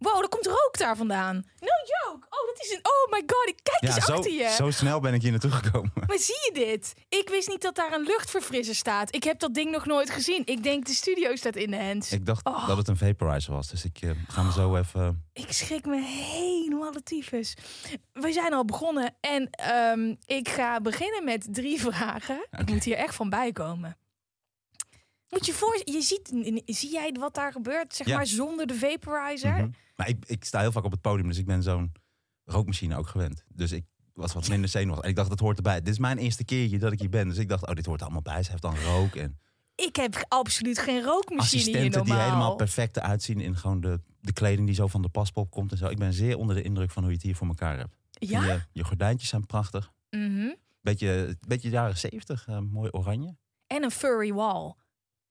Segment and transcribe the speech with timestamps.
[0.00, 1.34] Wow, er komt rook daar vandaan.
[1.36, 1.68] No
[2.04, 2.26] joke.
[2.30, 2.80] Oh, dat is een...
[2.82, 4.48] Oh my god, ik kijk Ja, eens zo, achter je.
[4.56, 5.92] zo snel ben ik hier naartoe gekomen.
[6.06, 6.94] Maar zie je dit?
[7.08, 9.14] Ik wist niet dat daar een luchtverfrisser staat.
[9.14, 10.42] Ik heb dat ding nog nooit gezien.
[10.44, 12.12] Ik denk de studio staat in de hands.
[12.12, 12.66] Ik dacht Oh.
[12.68, 15.24] dat het een vaporizer was, dus ik eh, ga me zo even...
[15.32, 17.54] Ik schrik me helemaal de tyfus.
[18.12, 22.46] We zijn al begonnen en ehm, ik ga beginnen met drie vragen.
[22.58, 23.96] Ik moet hier echt van bijkomen.
[25.30, 26.28] Moet je voor, je ziet,
[26.66, 28.16] zie jij wat daar gebeurt, zeg Ja.
[28.16, 29.52] maar zonder de vaporizer?
[29.56, 29.68] Mhm.
[29.96, 31.92] Maar ik, ik sta heel vaak op het podium, dus ik ben zo'n
[32.44, 33.44] rookmachine ook gewend.
[33.48, 35.04] Dus ik was wat minder zenuwachtig.
[35.04, 35.78] En ik dacht, dat hoort erbij.
[35.80, 37.28] Dit is mijn eerste keertje dat ik hier ben.
[37.28, 38.42] Dus ik dacht, oh, dit hoort allemaal bij.
[38.42, 39.38] Ze heeft dan rook en
[39.74, 42.16] Ik heb absoluut geen rookmachine hier assistenten normaal.
[42.16, 45.50] die helemaal perfect eruit zien in gewoon de, de kleding die zo van de paspop
[45.50, 45.86] komt en zo.
[45.88, 47.96] Ik ben zeer onder de indruk van hoe je het hier voor elkaar hebt.
[48.10, 48.44] Ja?
[48.44, 49.92] Je, je gordijntjes zijn prachtig.
[50.10, 50.54] Mhm.
[50.80, 53.36] Beetje, beetje jaren zeventig, eh, mooi oranje.
[53.66, 54.72] En een furry wall.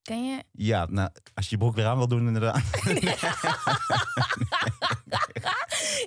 [0.10, 0.44] Ken je?
[0.52, 2.62] Ja, nou, als je je broek weer aan wil doen inderdaad.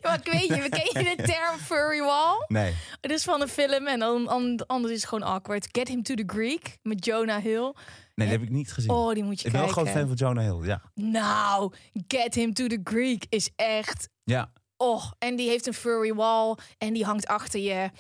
[0.03, 2.45] Maar ik weet je, ken je de term furry wall?
[2.49, 5.69] Nee, Het is van een film en dan, an- anders is het gewoon awkward.
[5.73, 7.63] Get Him to the Greek met Jonah Hill.
[7.63, 7.75] nee,
[8.15, 8.91] die heb ik niet gezien.
[8.91, 9.87] Oh, die moet je ik ben wel kijken.
[9.87, 10.83] een groot fan van Jonah Hill, ja.
[10.95, 11.73] Nou,
[12.09, 14.09] Get Him to the Greek is echt...
[14.25, 17.91] Ja, Oh, en die heeft een furry wall en die hangt achter je.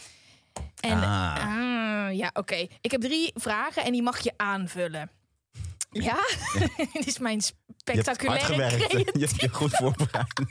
[0.81, 1.37] En, Ah.
[1.37, 2.67] ah, ja, oké.
[2.81, 5.11] Ik heb drie vragen en die mag je aanvullen.
[5.93, 6.17] Ja?
[6.93, 7.53] Dit is mijn je
[7.93, 8.77] hebt hard spectaculaire gewerkt.
[8.77, 9.21] creatie.
[9.21, 10.41] Je hebt je goed voorbereid.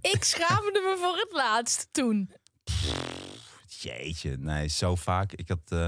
[0.00, 2.30] Ik schaamde me voor het laatst toen.
[3.66, 5.32] Jeetje, nee, zo vaak.
[5.32, 5.86] Ik had, eh,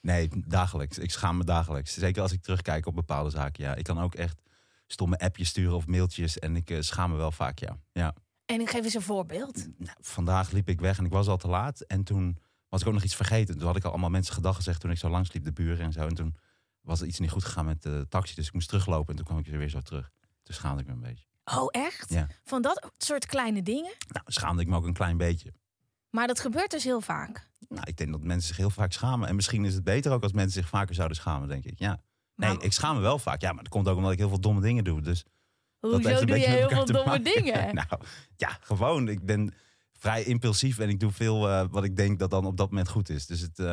[0.00, 0.98] nee, dagelijks.
[0.98, 1.94] Ik schaam me dagelijks.
[1.94, 3.64] Zeker als ik terugkijk op bepaalde zaken.
[3.64, 4.42] Ja, ik kan ook echt
[4.86, 7.78] stomme appjes sturen of mailtjes en ik eh, schaam me wel vaak, ja.
[7.92, 8.14] ja.
[8.46, 9.66] En ik geef eens een voorbeeld.
[9.78, 11.80] Nou, vandaag liep ik weg en ik was al te laat.
[11.80, 12.38] En toen
[12.68, 13.58] was ik ook nog iets vergeten.
[13.58, 15.84] Toen had ik al allemaal mensen gedag gezegd toen ik zo langs liep, de buren
[15.84, 16.06] en zo.
[16.06, 16.36] En toen
[16.80, 18.34] was er iets niet goed gegaan met de taxi.
[18.34, 20.10] Dus ik moest teruglopen en toen kwam ik er weer zo terug.
[20.42, 21.24] Toen schaamde ik me een beetje.
[21.44, 22.10] Oh, echt?
[22.10, 22.26] Ja.
[22.44, 23.92] Van dat soort kleine dingen?
[24.08, 25.52] Nou, schaamde ik me ook een klein beetje.
[26.10, 27.48] Maar dat gebeurt dus heel vaak.
[27.68, 29.28] Nou, ik denk dat mensen zich heel vaak schamen.
[29.28, 31.78] En misschien is het beter ook als mensen zich vaker zouden schamen, denk ik.
[31.78, 32.00] Ja.
[32.34, 33.40] Nee, Maar- ik schaam me wel vaak.
[33.40, 35.00] Ja, maar dat komt ook omdat ik heel veel domme dingen doe.
[35.00, 35.24] Dus
[35.80, 37.24] Hoezo doe je heel veel domme maken.
[37.24, 37.74] dingen?
[37.74, 37.86] nou,
[38.36, 39.08] ja, gewoon.
[39.08, 39.54] Ik ben
[39.92, 42.88] vrij impulsief en ik doe veel eh, wat ik denk dat dan op dat moment
[42.88, 43.26] goed is.
[43.26, 43.72] Dus het eh,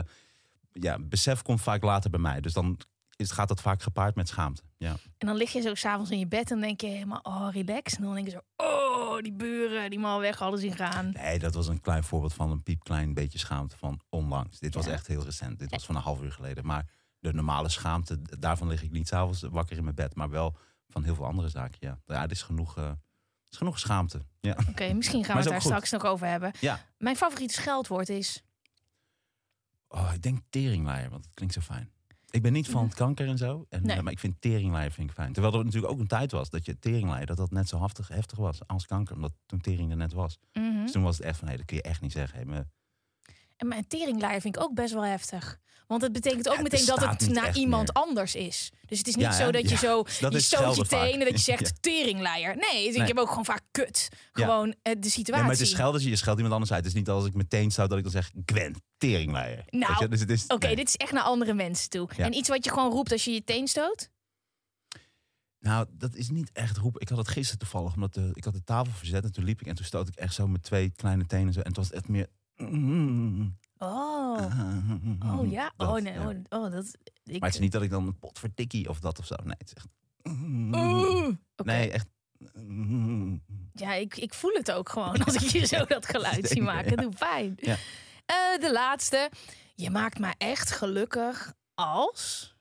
[0.72, 2.42] ja, besef komt vaak later bij mij.
[2.42, 2.80] Dus dan
[3.18, 4.62] is, gaat dat vaak gepaard met schaamte.
[4.78, 4.96] Ja.
[5.18, 7.96] En dan lig je zo s'avonds in je bed en denk je helemaal, oh, relax.
[7.96, 11.12] En dan denk je zo, oh, die buren, die mal weg hadden zien gaan.
[11.12, 14.60] Nee, dat was een klein voorbeeld van een piepklein beetje schaamte van onlangs.
[14.60, 14.92] Dit was Ja.
[14.92, 15.60] echt heel recent.
[15.60, 16.66] Dit was van een half uur geleden.
[16.66, 16.90] Maar
[17.20, 20.16] de normale schaamte, daarvan lig ik niet s'avonds wakker in mijn bed.
[20.16, 20.56] Maar wel
[20.90, 22.00] van heel veel andere zaken, ja.
[22.06, 22.98] Ja, het is genoeg, eh, het
[23.52, 24.26] is genoeg schaamte.
[24.42, 24.58] Ja.
[24.70, 25.70] Oké, misschien gaan we het daar goed.
[25.72, 26.52] straks nog over hebben.
[26.60, 26.80] ja.
[26.98, 28.42] Mijn favoriete scheldwoord is,
[29.90, 31.92] Oh, ik denk teringleier, want het klinkt zo fijn.
[32.30, 33.66] Ik ben niet van het kanker en zo.
[33.70, 33.98] En, Nee.
[33.98, 35.34] eh, maar ik vind teringleier vind ik fijn.
[35.34, 38.08] Terwijl er natuurlijk ook een tijd was dat je teringleier, dat dat net zo heftig,
[38.08, 39.16] heftig was als kanker.
[39.16, 40.38] Omdat toen tering er net was.
[40.54, 40.82] mhm.
[40.82, 42.48] Dus toen was het echt van, nee, dat kun je echt niet zeggen.
[42.50, 42.66] Hey,
[43.58, 45.58] en mijn teringleier vind ik ook best wel heftig.
[45.88, 48.04] Want het betekent ook Ja, meteen dat het naar iemand meer.
[48.04, 48.72] anders is.
[48.86, 51.20] Dus het is niet Ja, zo dat je Ja, zo, dat je stoot je tenen,
[51.20, 51.72] dat je zegt Ja.
[51.80, 52.56] teringleier.
[52.58, 54.10] Nee, dus ik heb ook gewoon vaak kut.
[54.34, 54.44] Ja.
[54.44, 55.34] Gewoon eh, de situatie.
[55.34, 56.84] Nee, maar het is schelden, je scheldt iemand anders uit.
[56.84, 59.64] Het is niet als ik meteen zou dat ik dan zeg, Gwen, teringleier.
[59.70, 60.08] Nou?
[60.08, 60.76] Dus het is, Oké, nee.
[60.76, 62.10] dit is echt naar andere mensen toe.
[62.16, 62.26] Ja.
[62.26, 64.10] En iets wat je gewoon roept als je je teen stoot?
[65.60, 67.02] Nou, dat is niet echt roepen.
[67.02, 69.62] Ik had het gisteren toevallig, omdat de, ik had de tafel verzet en toen liep
[69.62, 71.60] ik en toen stoot ik echt zo met twee kleine tenen zo.
[71.60, 72.28] En het was echt meer...
[73.78, 74.42] Oh,
[75.26, 75.74] oh ja.
[75.78, 76.28] Dat, oh nee, ja.
[76.28, 76.98] oh, oh, dat...
[77.24, 79.36] Ik, Maar het is niet dat ik dan een pot verdikkie of dat of zo.
[79.44, 79.88] Nee, het is echt...
[81.64, 82.08] Nee, echt...
[83.74, 86.90] Ja, ik, ik voel het ook gewoon als ik je zo dat geluid zie maken.
[86.90, 86.96] ja.
[86.96, 87.54] Doe pijn.
[87.56, 87.76] Ja.
[88.26, 89.32] Eh, de laatste.
[89.76, 92.56] Je maakt me echt gelukkig als...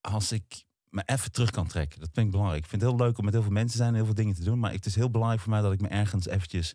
[0.00, 2.62] Als ik me even terug kan trekken, dat vind ik belangrijk.
[2.62, 4.14] Ik vind het heel leuk om met heel veel mensen te zijn en heel veel
[4.14, 4.58] dingen te doen.
[4.58, 6.74] Maar het is heel belangrijk voor mij dat ik me ergens eventjes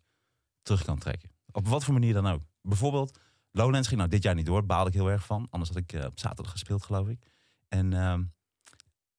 [0.62, 1.35] terug kan trekken.
[1.56, 2.42] Op wat voor manier dan ook.
[2.62, 3.20] Bijvoorbeeld,
[3.52, 4.66] Lowlands ging nou dit jaar niet door.
[4.66, 5.48] Baalde ik heel erg van.
[5.50, 7.20] Anders had ik eh, op zaterdag gespeeld, geloof ik.
[7.68, 8.24] En ehm,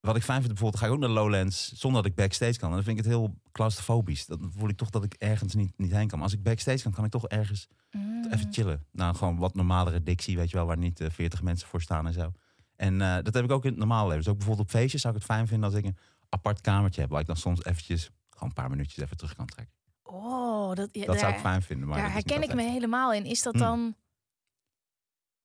[0.01, 2.69] wat ik fijn vind, bijvoorbeeld, ga ik ook naar Lowlands zonder dat ik backstage kan.
[2.69, 4.27] En dan vind ik het heel claustrofobisch.
[4.27, 6.19] Dan voel ik toch dat ik ergens niet, niet heen kan.
[6.19, 8.27] Maar als ik backstage kan, kan ik toch ergens Mm.
[8.31, 8.87] even chillen.
[8.93, 12.07] Nou, gewoon wat normalere dictie, weet je wel, waar niet eh, 40 mensen voor staan
[12.07, 12.33] en zo.
[12.77, 14.19] En eh, dat heb ik ook in het normale leven.
[14.23, 15.97] Dus ook bijvoorbeeld op feestjes zou ik het fijn vinden als ik een
[16.29, 17.11] apart kamertje heb.
[17.11, 19.75] Waar ik dan soms eventjes, gewoon een paar minuutjes even terug kan trekken.
[20.03, 20.46] Oh,
[20.77, 21.89] dat, zou ik fijn vinden.
[21.89, 23.25] Maar daar herken ik me helemaal in.
[23.25, 23.63] Is dat Hmm.
[23.63, 23.97] dan...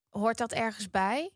[0.09, 1.31] Hoort dat ergens bij?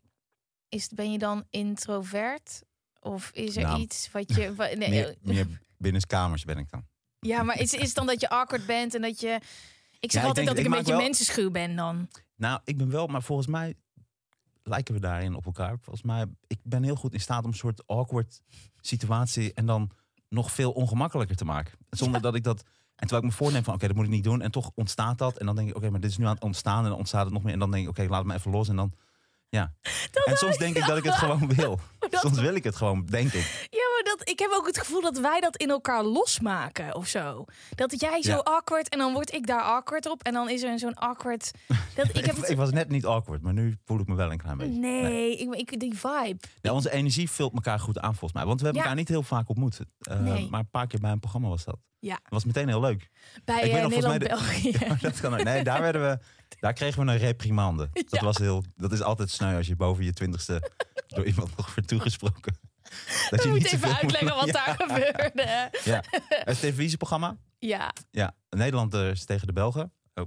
[0.68, 2.62] Is, ben je dan introvert?
[3.00, 4.54] Of is er Nou, iets wat je...
[4.76, 5.46] nee, Meer, meer
[5.78, 6.84] binnenskamers ben ik dan.
[7.20, 9.40] Ja, maar is, is het dan dat je awkward bent en dat je...
[10.00, 12.08] Ik zeg altijd denk- dat ik ik een beetje wel- mensenschuw ben dan.
[12.36, 13.74] Nou, ik ben wel, maar volgens mij
[14.62, 15.78] lijken we daarin op elkaar.
[15.80, 18.40] Volgens mij, ik ben heel goed in staat om een soort awkward
[18.80, 19.90] situatie en dan
[20.28, 21.72] nog veel ongemakkelijker te maken.
[21.90, 22.62] Zonder dat ik dat.
[22.96, 24.42] En terwijl ik me voorneem van, oké, dat moet ik niet doen.
[24.42, 25.36] En toch ontstaat dat.
[25.36, 26.82] En dan denk ik, oké, maar dit is nu aan het ontstaan.
[26.84, 27.52] En dan ontstaat het nog meer.
[27.52, 28.68] En dan denk ik, oké, laat het me even los.
[28.68, 28.92] En dan,
[29.48, 29.72] ja.
[30.24, 31.80] en soms denk ik dat ik het gewoon wil.
[32.10, 33.68] Dat- Soms wil ik het gewoon, denk ik.
[34.16, 37.44] Dat, ik heb ook het gevoel dat wij dat in elkaar losmaken of zo.
[37.74, 38.36] Dat jij zo Ja.
[38.38, 40.22] awkward en dan word ik daar awkward op.
[40.22, 41.50] En dan is er zo'n awkward...
[41.94, 44.30] Dat, ik heb Ik, het, was net niet awkward, maar nu voel ik me wel
[44.32, 44.78] een klein beetje.
[44.80, 46.36] nee, Ik, ik, die vibe.
[46.60, 48.44] Ja, onze energie vult elkaar goed aan volgens mij.
[48.44, 48.88] Want we hebben Ja.
[48.88, 49.80] elkaar niet heel vaak ontmoet.
[49.98, 50.48] Eh, Nee.
[50.50, 51.76] Maar een paar keer bij een programma was dat.
[51.98, 52.14] Ja.
[52.14, 53.10] Dat was meteen heel leuk.
[53.44, 54.72] Bij weet eh, Nederland-België.
[55.00, 55.44] Dat kan.
[55.44, 56.18] Nee, daar, werden we,
[56.60, 57.88] daar kregen we een reprimande.
[58.08, 60.70] Dat, was heel, dat is altijd sneu als je boven je twintigste
[61.06, 62.58] door iemand nog wordt toegesproken.
[63.30, 65.70] Dat moeten zoveel even moet- uitleggen wat daar gebeurde.
[65.84, 67.36] Ja, het televisieprogramma.
[67.58, 69.92] Ja, Ja, Nederlanders tegen de Belgen.
[70.14, 70.26] Oh.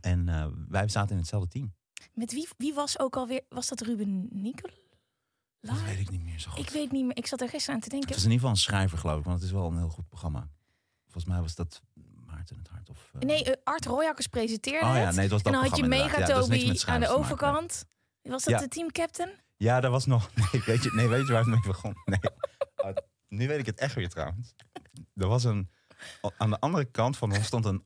[0.00, 1.74] En eh, wij zaten in hetzelfde team.
[2.12, 3.40] met wie, wie was ook alweer...
[3.48, 4.84] Was dat Ruben Nicolai?
[5.60, 6.58] Dat weet ik niet meer zo goed.
[6.58, 7.16] Ik weet niet meer.
[7.16, 8.08] Ik zat er gisteren aan te Het denken.
[8.14, 9.24] was in ieder geval een schrijver, geloof ik.
[9.24, 10.48] Want het is wel een heel goed programma.
[11.04, 11.82] Volgens mij was dat
[12.26, 12.88] Maarten het Hart.
[12.90, 15.14] Of, eh, Nee, eh, Art Royakkers presenteerde Oh ja, het.
[15.14, 16.18] nee, het was dat en dan had je Mega.
[16.18, 17.16] Ja, is Toby aan de nee.
[17.16, 17.84] overkant.
[18.22, 18.58] Was dat Ja.
[18.60, 19.30] de teamcaptain?
[19.56, 20.30] Ja, dat was nog.
[20.52, 21.94] Nee, weet je, nee, weet je waar het mee begon?
[22.04, 22.18] Nee.
[23.28, 24.54] Nu weet ik het echt weer trouwens.
[25.14, 25.70] Er was een.
[26.36, 27.84] Aan de andere kant van ons stond een.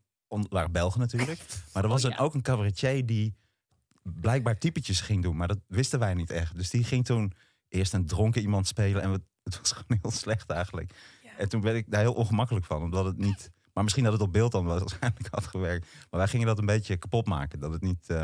[0.50, 1.40] waren Belgen natuurlijk.
[1.72, 3.34] Maar er was Oh, een, ook een cabaretier die
[4.02, 5.36] blijkbaar typetjes ging doen.
[5.36, 6.56] Maar dat wisten wij niet echt.
[6.56, 7.32] Dus die ging toen
[7.68, 9.02] eerst een dronken iemand spelen.
[9.02, 10.92] En we- het was gewoon heel slecht eigenlijk.
[11.22, 11.30] Ja.
[11.38, 12.82] En toen werd ik daar heel ongemakkelijk van.
[12.82, 13.50] Omdat het niet.
[13.72, 15.86] Maar misschien dat het op beeld dan wel waarschijnlijk had gewerkt.
[16.10, 17.60] Maar wij gingen dat een beetje kapot maken.
[17.60, 18.08] Dat het niet.
[18.08, 18.22] eh,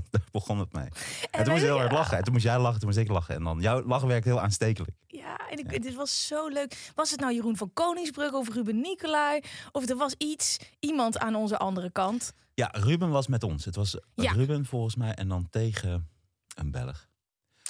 [0.10, 0.88] daar begon het mee.
[1.30, 2.16] En, toen moest je heel hard lachen.
[2.18, 3.34] En toen moest jij lachen, toen moest ik lachen.
[3.34, 4.96] En dan jouw lachen werkt heel aanstekelijk.
[5.06, 6.92] Ja, en ik, dit was zo leuk.
[6.94, 9.40] Was het nou Jeroen van Koningsbrug of Ruben Nicolai?
[9.72, 12.32] Of er was iets, iemand aan onze andere kant.
[12.54, 13.64] Ja, Ruben was met ons.
[13.64, 14.32] Het was Ja.
[14.32, 16.08] Ruben volgens mij en dan tegen
[16.54, 17.10] een Belg.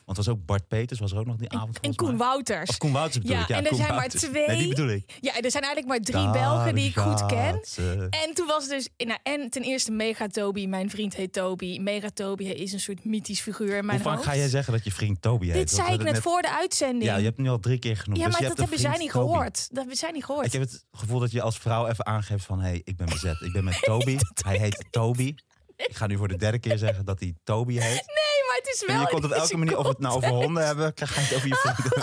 [0.05, 2.17] Want was ook Bart Peters, was er ook nog die avond en Koen.
[2.17, 2.71] Wouters.
[2.71, 3.49] Of Koen Wouters bedoel Ja, ik.
[3.49, 4.23] Ja, en er Koen zijn maar Wouters.
[4.23, 4.47] twee.
[4.47, 5.19] Nee, die bedoel ik.
[5.21, 7.59] Ja, er zijn eigenlijk maar drie Daar Belgen die ik goed ken.
[7.65, 8.07] ze.
[8.11, 10.67] En toen was dus, nou, en ten eerste Mega Toby.
[10.67, 11.79] Mijn vriend heet Toby.
[11.79, 14.29] Mega Toby is een soort mythisch figuur in mijn Hoe vaak hoofd.
[14.29, 15.55] ga jij zeggen dat je vriend Toby heet?
[15.55, 17.05] Dit zei ik net voor de uitzending.
[17.05, 18.19] Ja, je hebt hem nu al drie keer genoemd.
[18.19, 19.27] Ja, dus maar je dat hebben zij niet Toby.
[19.33, 19.69] gehoord.
[19.69, 20.47] Dat hebben zij niet gehoord.
[20.47, 22.61] Ik heb het gevoel dat je als vrouw even aangeeft van...
[22.61, 23.41] hé, hey, ik ben bezet.
[23.41, 24.17] Ik ben met Toby.
[24.45, 25.35] Hij heet Toby.
[25.77, 27.83] Ik ga nu voor de derde keer zeggen dat hij Toby heet.
[28.07, 30.29] Nee, maar het is En wel je komt op elke manier, of het nou over
[30.29, 31.97] honden hebben, ga je het over je vriend.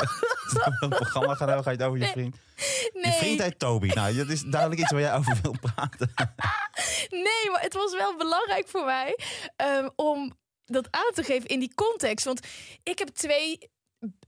[0.44, 2.12] Als we een programma gaan hebben, ga je het over je Nee.
[2.12, 2.36] vriend.
[2.56, 3.88] Je Nee, vriend heet Toby.
[3.88, 6.13] Nou, dat is duidelijk iets waar jij over wil praten.
[7.28, 9.19] nee, maar het was wel belangrijk voor mij
[9.56, 12.25] ehm, om dat aan te geven in die context.
[12.25, 12.48] Want
[12.84, 13.69] ik heb twee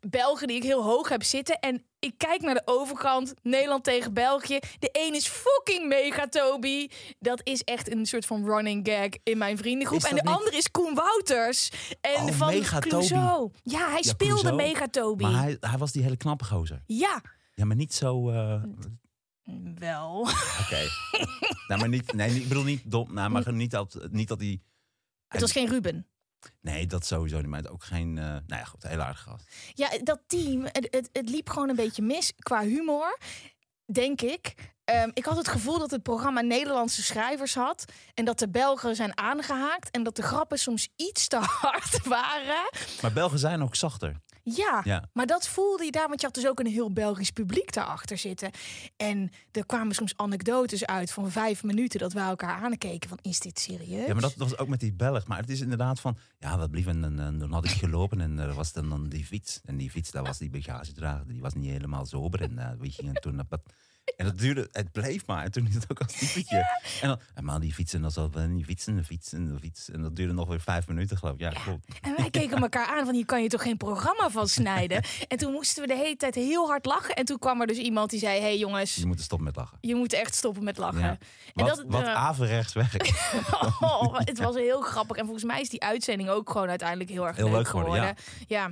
[0.08, 1.60] Belgen die ik heel hoog heb zitten.
[1.60, 4.60] En ik kijk naar de overkant, Nederland tegen België.
[4.80, 6.88] De een is fucking mega Toby.
[7.20, 10.04] Dat is echt een soort van running gag in mijn vriendengroep.
[10.04, 11.72] En de niet- andere is Koen Wouters.
[12.02, 13.52] En Oh, van Mega Clouseau.
[13.64, 14.56] Ja, hij speelde Clouseau.
[14.56, 15.24] mega Toby.
[15.24, 16.84] Maar hij, hij was die hele knappe gozer.
[16.86, 17.22] Ja,
[17.56, 18.30] Ja, maar niet zo...
[18.30, 18.64] eh,
[19.76, 20.20] wel.
[20.62, 20.80] Oké.
[21.68, 22.14] nou, maar niet...
[22.14, 23.14] Nee, ik bedoel niet dom.
[23.14, 24.62] Nou, maar niet dat, niet dat hij...
[25.28, 26.06] Het was geen Ruben.
[26.62, 27.48] Nee, dat sowieso niet.
[27.48, 28.18] Maar ook geen...
[28.18, 29.56] eh nou ja, goed, heel aardig gast.
[29.74, 33.18] Ja, dat team, het, het, het liep gewoon een beetje mis qua humor,
[33.86, 34.54] denk ik.
[34.92, 37.86] Ehm, ik had het gevoel dat het programma Nederlandse schrijvers had.
[38.14, 39.90] En dat de Belgen zijn aangehaakt.
[39.92, 42.70] En dat de grappen soms iets te hard waren.
[43.02, 44.16] Maar Belgen zijn ook zachter.
[44.44, 45.10] Ja, Ja.
[45.14, 46.08] maar dat voelde je daar.
[46.08, 48.52] Want je had dus ook een heel Belgisch publiek daarachter zitten.
[48.98, 52.00] En er kwamen soms anekdotes uit van vijf minuten.
[52.00, 54.08] Dat wij elkaar aankeken van, is dit serieus?
[54.08, 55.28] Ja, maar dat was ook met die Belg.
[55.28, 56.18] Maar het is inderdaad van...
[56.40, 59.26] Ja, we blieven en, en dan had ik gelopen en er was dan, dan die
[59.26, 59.60] fiets.
[59.66, 61.28] En die fiets, daar was die bagagedrager.
[61.28, 62.42] Die was niet helemaal sober.
[62.42, 63.62] En eh, we gingen toen op.
[64.18, 65.44] En dat duurde, het bleef maar.
[65.44, 66.58] En toen is het ook als typetje.
[67.02, 70.34] En dan, en maar die fietsen, dan zat die fietsen, de fiets en dat duurde
[70.34, 71.40] nog weer vijf minuten, geloof ik.
[71.40, 71.86] Ja, klopt.
[72.02, 75.04] En wij keken elkaar aan van hier kan je toch geen programma van snijden.
[75.28, 77.16] en toen moesten we de hele tijd heel hard lachen.
[77.16, 79.78] En toen kwam er dus iemand die zei: hey jongens, Je moet stoppen met lachen.
[79.82, 81.02] je moet echt stoppen met lachen.
[81.04, 81.20] En
[81.54, 83.14] Wat, dat, wat eh, averechts werkt.
[83.80, 85.18] oh, het was heel grappig.
[85.18, 87.94] En volgens mij is die uitzending ook gewoon uiteindelijk heel erg Heel leuk, leuk geworden,
[87.94, 88.16] geworden.
[88.48, 88.72] Ja.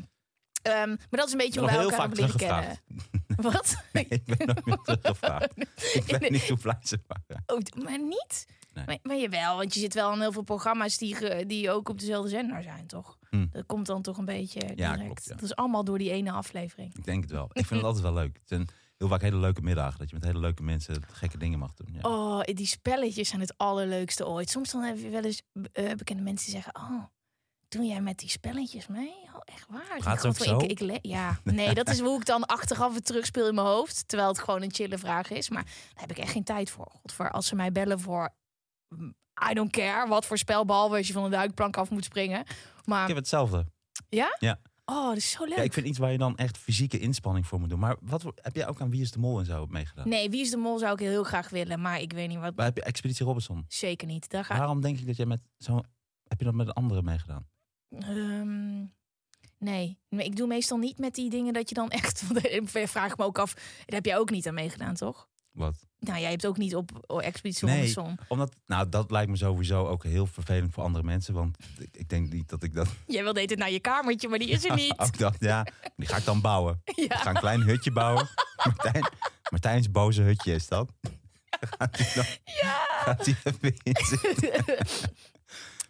[0.61, 2.79] Ehm, maar dat is een beetje hoe wij elkaar hebben leren kennen.
[3.27, 3.75] Wat?
[3.93, 5.51] Nee, ik ben nog meer teruggevraagd.
[6.05, 7.43] Ik weet niet hoe ze waren.
[7.45, 8.45] Oh, maar niet?
[8.73, 8.85] Nee.
[8.85, 11.99] Maar, maar jawel, want je zit wel in heel veel programma's die, die ook op
[11.99, 13.17] dezelfde zender zijn, toch?
[13.29, 13.45] Hm.
[13.51, 15.03] Dat komt dan toch een beetje direct.
[15.03, 15.33] klopt, ja.
[15.33, 16.95] Dat is allemaal door die ene aflevering.
[16.95, 17.49] Ik denk het wel.
[17.53, 18.33] Ik vind het altijd wel leuk.
[18.33, 19.99] Het zijn heel vaak hele leuke middagen.
[19.99, 21.93] Dat je met hele leuke mensen gekke dingen mag doen.
[21.93, 22.09] Ja.
[22.09, 24.49] Oh, die spelletjes zijn het allerleukste ooit.
[24.49, 26.75] Soms dan heb je wel eens eh, bekende mensen die zeggen...
[26.75, 27.03] Oh,
[27.67, 29.13] doe jij met die spelletjes mee?
[29.53, 30.01] Echt waar?
[30.01, 33.05] Gaat het ook "Godver, zo?" Ik, ja, nee, dat is hoe ik dan achteraf het
[33.05, 34.07] terugspeel in mijn hoofd.
[34.07, 35.49] Terwijl het gewoon een chille vraag is.
[35.49, 36.91] Maar daar heb ik echt geen tijd voor.
[37.01, 38.29] Godver, als ze mij bellen voor...
[38.95, 39.13] mm,
[39.49, 42.43] I don't care, wat voor spel, behalve als je van een duikplank af moet springen.
[42.85, 43.65] Maar, Ik heb hetzelfde.
[44.09, 44.35] ja?
[44.39, 44.59] Ja.
[44.85, 45.57] Oh, dat is zo leuk.
[45.57, 47.79] Ja, ik vind iets waar je dan echt fysieke inspanning voor moet doen.
[47.79, 50.09] Maar wat voor- heb jij ook aan Wie is de Mol en zo meegedaan?
[50.09, 51.81] Nee, Wie is de Mol zou ik heel graag willen.
[51.81, 52.53] Maar ik weet niet wat...
[52.55, 53.65] Waar heb je Expeditie Robinson?
[53.67, 54.29] Zeker niet.
[54.29, 55.81] Daar ga Waarom denk ik dat jij met zo
[56.27, 57.47] heb je dat met een andere meegedaan?
[57.89, 58.85] Ehm,
[59.59, 59.99] nee.
[60.09, 62.23] ik doe meestal niet met die dingen dat je dan echt.
[62.89, 63.53] Vraag ik me ook af.
[63.53, 65.27] Daar heb jij ook niet aan meegedaan, toch?
[65.51, 65.87] Wat?
[65.99, 67.95] Nou, jij hebt ook niet op oh, Expeditie Nee.
[68.27, 71.33] Omdat, nou, dat lijkt me sowieso ook heel vervelend voor andere mensen.
[71.33, 72.87] Want ik, ik denk niet dat ik dat.
[73.07, 74.97] Jij wilde het naar je kamertje, maar die is er niet.
[74.97, 75.65] ook dat, ja.
[75.95, 76.81] Die ga ik dan bouwen.
[76.83, 77.17] Ik ja.
[77.17, 78.29] ga een klein hutje bouwen.
[78.63, 79.09] Martijn,
[79.49, 80.91] Martijn's boze hutje is dat.
[81.49, 82.25] Gaat hij dan,
[83.03, 83.95] gaat hij even in.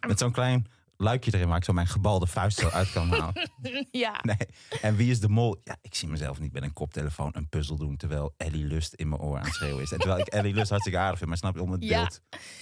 [0.08, 0.66] Met zo'n klein
[1.00, 3.50] luikje erin waar ik zo mijn gebalde vuist zo uit kan halen.
[3.90, 4.20] ja.
[4.22, 4.36] Nee.
[4.80, 5.60] En wie is de mol?
[5.64, 9.08] Ja, ik zie mezelf niet met een koptelefoon een puzzel doen terwijl Ellie Lust in
[9.08, 9.92] mijn oor aan het schreeuwen is.
[9.92, 11.98] En terwijl ik Ellie Lust hartstikke aardig vind, maar snap je om het Ja.
[12.00, 12.20] beeld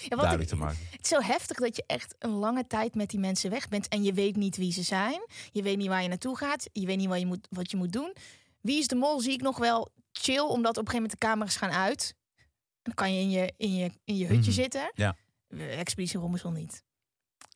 [0.08, 0.78] Ja, duidelijk te maken.
[0.90, 3.88] het is zo heftig dat je echt een lange tijd met die mensen weg bent.
[3.88, 5.20] En je weet niet wie ze zijn.
[5.52, 6.68] Je weet niet waar je naartoe gaat.
[6.72, 8.14] Je weet niet wat je moet, wat je moet doen.
[8.60, 11.26] Wie is de mol zie ik nog wel chill, omdat op een gegeven moment de
[11.26, 12.14] camera's gaan uit.
[12.36, 12.44] En
[12.82, 14.60] dan kan je in je, in je, in je hutje Mhm.
[14.60, 14.90] zitten.
[14.94, 15.16] Ja.
[15.48, 16.84] Eh, Expeditie Robinson niet.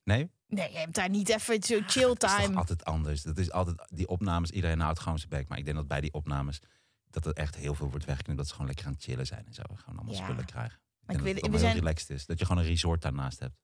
[0.04, 0.30] Nee?
[0.52, 2.56] Nee, je hebt daar niet even zo chill Dat is time.
[2.56, 3.22] altijd anders.
[3.22, 4.50] Dat is altijd die opnames.
[4.50, 5.48] Iedereen houdt gewoon zijn bek.
[5.48, 6.60] Maar ik denk dat bij die opnames
[7.10, 8.38] dat er echt heel veel wordt weggeknipt.
[8.38, 9.62] Dat ze gewoon lekker aan het chillen zijn en zo.
[9.66, 10.22] Gewoon allemaal Ja.
[10.22, 10.80] spullen krijgen.
[11.06, 12.26] Ik en weet- dat het zijn- heel relaxed is.
[12.26, 13.54] Dat je gewoon een resort daarnaast hebt.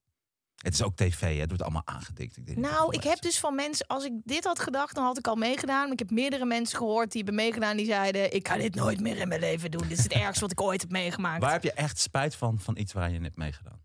[0.58, 1.40] Het is ook tv, hè?
[1.40, 2.36] het wordt allemaal aangedikt.
[2.36, 5.18] Ik denk, Nou, ik heb dus van mensen, als ik dit had gedacht, dan had
[5.18, 5.82] ik al meegedaan.
[5.82, 9.00] Maar ik heb meerdere mensen gehoord die hebben meegedaan, die zeiden: Ik ga dit nooit
[9.00, 9.88] meer in mijn leven doen.
[9.88, 11.42] Dit is het ergste wat ik ooit heb meegemaakt.
[11.42, 13.80] Waar heb je echt spijt van, van iets waar je hebt meegedaan?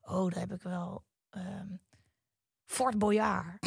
[0.00, 1.04] Oh, daar heb ik wel.
[1.30, 1.66] ehm,
[2.66, 3.66] Fort Boyard.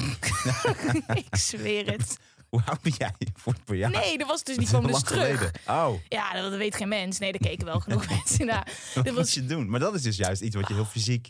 [1.24, 2.18] ik zweer het.
[2.50, 3.14] Hoe oud ben jij
[3.66, 3.90] per jaar?
[3.92, 5.38] Nee, dat was dus Dat heel dus lang terug.
[5.38, 5.52] geleden.
[5.68, 7.20] Oh, Ja, dat, dat weet geen mens.
[7.20, 8.72] Nee, daar keken wel genoeg mensen naar.
[8.94, 9.70] wat Dit moet was, je doen?
[9.70, 11.30] Maar dat is dus juist iets wat je heel fysiek...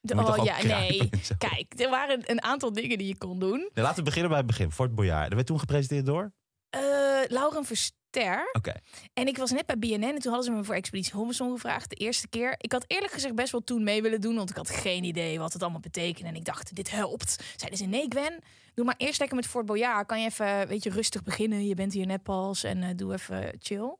[0.00, 1.10] Je oh ja, nee.
[1.38, 3.70] Kijk, er waren een aantal dingen die je kon doen.
[3.74, 4.72] Laten we beginnen bij het begin.
[4.72, 5.24] Fort Boyard.
[5.24, 6.32] Dat werd toen gepresenteerd door?
[6.70, 6.80] Eh
[7.28, 8.50] Lauren Verster.
[8.52, 8.72] Oké.
[9.14, 11.90] En ik was net bij BNN en toen hadden ze me voor Expeditie Robinson gevraagd.
[11.90, 12.54] De eerste keer.
[12.58, 14.36] Ik had eerlijk gezegd best wel toen mee willen doen.
[14.36, 16.28] Want ik had geen idee wat het allemaal betekende.
[16.28, 17.44] En ik dacht, dit helpt.
[17.56, 18.38] Zeiden ze, nee Gwen,
[18.74, 20.06] doe maar eerst lekker met Fort Boyard.
[20.06, 21.66] Kan je even, weet je, rustig beginnen.
[21.66, 23.96] Je bent hier net pas en eh, doe even chill.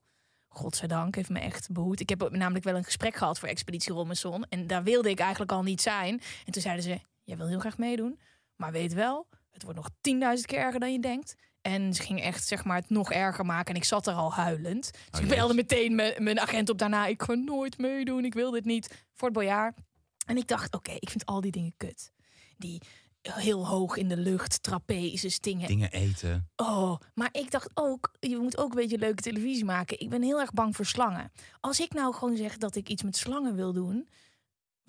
[0.49, 2.01] Godzijdank heeft me echt behoed.
[2.01, 4.45] Ik heb namelijk wel een gesprek gehad voor Expeditie Robinson.
[4.49, 6.21] En daar wilde ik eigenlijk al niet zijn.
[6.47, 8.21] En toen zeiden ze, jij wil heel graag meedoen.
[8.57, 9.91] Maar weet wel, het wordt nog
[10.39, 11.35] 10.000 keer erger dan je denkt.
[11.63, 13.75] En ze ging echt zeg maar, het nog erger maken.
[13.75, 14.91] En ik zat er al huilend.
[14.93, 17.07] Dus Oh, ik belde meteen mijn, mijn agent op daarna.
[17.07, 18.25] Ik ga nooit meedoen.
[18.25, 19.05] Ik wil dit niet.
[19.13, 19.79] Fort Boyard.
[20.27, 22.13] En ik dacht, oké, ik vind al die dingen kut.
[22.57, 22.83] Die
[23.23, 25.67] heel hoog in de lucht, trapezes, dingen.
[25.67, 26.49] Dingen eten.
[26.57, 30.01] Oh, maar ik dacht ook, je moet ook een beetje leuke televisie maken.
[30.01, 31.33] Ik ben heel erg bang voor slangen.
[31.61, 34.09] Als ik nou gewoon zeg dat ik iets met slangen wil doen,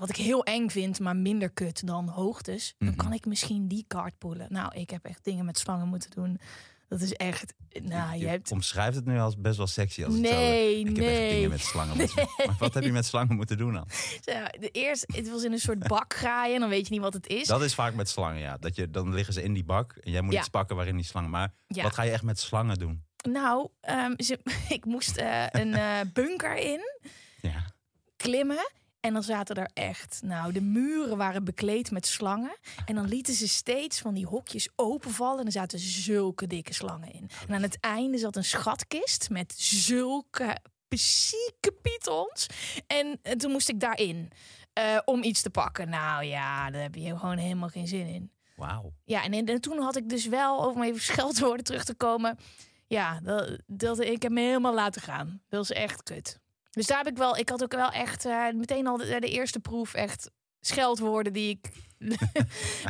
[0.02, 2.98] wat ik heel eng vind, maar minder kut dan hoogtes, dan Mhm.
[2.98, 4.48] kan ik misschien die kaart poelen.
[4.50, 6.40] Nou, ik heb echt dingen met slangen moeten doen.
[6.88, 8.52] Dat is echt, nou, je hebt...
[8.52, 10.04] omschrijft het nu als best wel sexy.
[10.04, 11.34] Als Nee, ik heb echt nee.
[11.34, 13.88] dingen met slangen moeten Maar wat heb je met slangen moeten doen dan?
[14.34, 17.14] Ja, de eerste, het was in een soort bak graaien, dan weet je niet wat
[17.14, 17.48] het is.
[17.48, 18.58] Dat is vaak met slangen, ja.
[18.58, 20.40] Dat je, dan liggen ze in die bak en jij moet Ja.
[20.40, 21.30] iets pakken waarin die slangen...
[21.30, 21.84] Maar Ja.
[21.84, 23.04] wat ga je echt met slangen doen?
[23.30, 24.40] Nou, ehm, ze,
[24.70, 26.80] ik moest eh, een eh, bunker in.
[27.42, 27.66] Ja.
[28.18, 28.72] klimmen.
[29.02, 32.58] En dan zaten er echt, nou, de muren waren bekleed met slangen.
[32.86, 35.40] En dan lieten ze steeds van die hokjes openvallen.
[35.40, 37.30] En er zaten zulke dikke slangen in.
[37.48, 40.58] En aan het einde zat een schatkist met zulke
[40.90, 42.48] zieke pythons.
[42.88, 44.32] En, eh, toen moest ik daarin
[44.74, 45.90] eh, om iets te pakken.
[45.90, 48.32] Nou ja, daar heb je gewoon helemaal geen zin in.
[48.56, 48.94] Wauw.
[49.04, 52.38] Ja, en, en toen had ik dus wel, over mijn scheldwoorden terug te komen...
[52.88, 55.42] Ja, dat, dat, ik heb me helemaal laten gaan.
[55.50, 56.40] Dat is echt kut.
[56.72, 57.38] Dus daar heb ik wel...
[57.38, 61.50] Ik had ook wel echt eh, meteen al de, de eerste proef echt scheldwoorden die
[61.50, 61.72] ik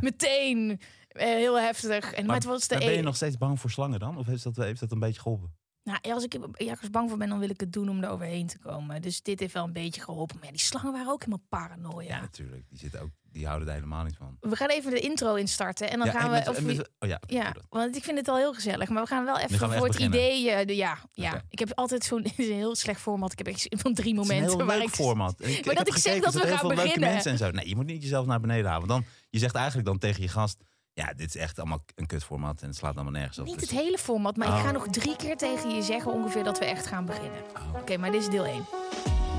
[0.10, 2.14] meteen eh, heel heftig...
[2.14, 4.18] En, maar, het was de Maar ben je e- nog steeds bang voor slangen dan?
[4.18, 5.60] Of heeft dat, heeft dat een beetje geholpen?
[5.84, 8.10] Nou, ja, als ik ergens bang voor ben, dan wil ik het doen om er
[8.10, 9.02] overheen te komen.
[9.02, 10.36] Dus dit heeft wel een beetje geholpen.
[10.36, 12.08] Maar ja, die slangen waren ook helemaal paranoia.
[12.08, 12.70] Ja, natuurlijk.
[12.70, 14.38] Die, zitten ook, die houden er helemaal niet van.
[14.40, 16.50] We gaan even de intro instarten en dan ja, gaan en we...
[16.50, 18.90] of met- oh ja, want ik vind het al heel gezellig.
[18.90, 20.20] Maar we gaan wel even gaan we voor het beginnen.
[20.20, 20.52] idee.
[20.52, 21.42] eh, de, ja, ja.
[21.50, 23.32] Ik heb altijd zo'n een heel slecht format.
[23.32, 24.94] Ik heb echt van drie Het is een momenten heel waar leuk ik.
[24.94, 25.36] format.
[25.38, 27.00] Ik, Maar dat ik zeg dat we gaan beginnen.
[27.10, 27.52] mensen en zo.
[27.52, 28.88] Nee, je moet niet jezelf naar beneden halen.
[28.88, 30.58] Want dan, je zegt eigenlijk dan tegen je gast...
[30.94, 33.46] Ja, dit is echt allemaal een kutformat en het slaat allemaal nergens op.
[33.46, 34.62] Niet Dus- het hele format, maar ik Oh.
[34.64, 37.40] ga nog drie keer tegen je zeggen ongeveer dat we echt gaan beginnen.
[37.58, 37.80] Oh.
[37.82, 38.66] Oké, maar dit is deel 1.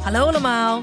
[0.03, 0.83] Hallo allemaal,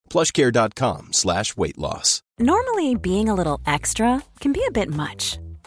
[0.11, 2.21] plushcare.com slash weight loss.
[2.37, 5.39] Normally, being a little extra can be a bit much,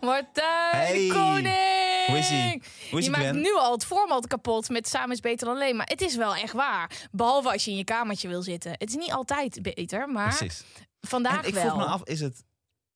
[0.00, 2.06] Martijn, Hey, koning!
[2.06, 2.62] hoe is ie?
[2.90, 5.76] Hoe is je maakt nu al het format kapot met samen is beter dan alleen.
[5.76, 7.08] Maar het is wel echt waar.
[7.10, 8.70] Behalve als je in je kamertje wil zitten.
[8.70, 10.64] Het is niet altijd beter, maar Precies.
[11.00, 11.62] vandaag En ik wel.
[11.66, 12.44] vroeg me af, is het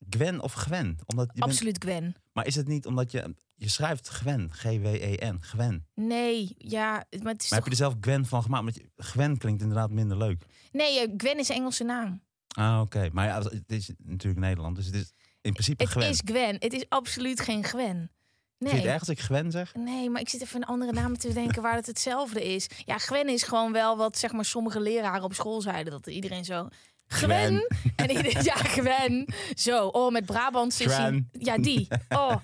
[0.09, 0.97] Gwen of Gwen?
[1.05, 2.15] Omdat je bent- Absoluut Gwen.
[2.33, 3.35] maar is het niet omdat je...
[3.57, 5.87] Je schrijft Gwen, G-W-E-N, Gwen.
[5.93, 6.91] Nee, ja,
[7.23, 8.63] maar het is Maar heb je er zelf Gwen van gemaakt?
[8.63, 10.45] Want Gwen klinkt inderdaad minder leuk.
[10.71, 12.21] Nee, eh, Gwen is een Engelse naam.
[12.47, 13.09] Ah, oké.
[13.11, 15.13] Maar ja, het is natuurlijk Nederland, dus het is
[15.45, 16.09] in principe Het Gwen.
[16.09, 16.55] is Gwen.
[16.59, 18.11] Het is absoluut geen Gwen.
[18.59, 18.75] Vind je Nee.
[18.75, 19.73] het erg als ik Gwen zeg?
[19.73, 22.67] Nee, maar ik zit even een andere namen te denken waar het hetzelfde is.
[22.85, 25.91] Ja, Gwen is gewoon wel wat zeg maar sommige leraren op school zeiden.
[25.91, 26.67] Dat iedereen zo...
[27.07, 27.67] Gwen.
[27.95, 29.33] En iedereen, ja, Gwen.
[29.53, 31.29] Zo, oh, met Brabantse Gwen.
[31.31, 31.87] Ja, die.
[32.09, 32.35] Oh.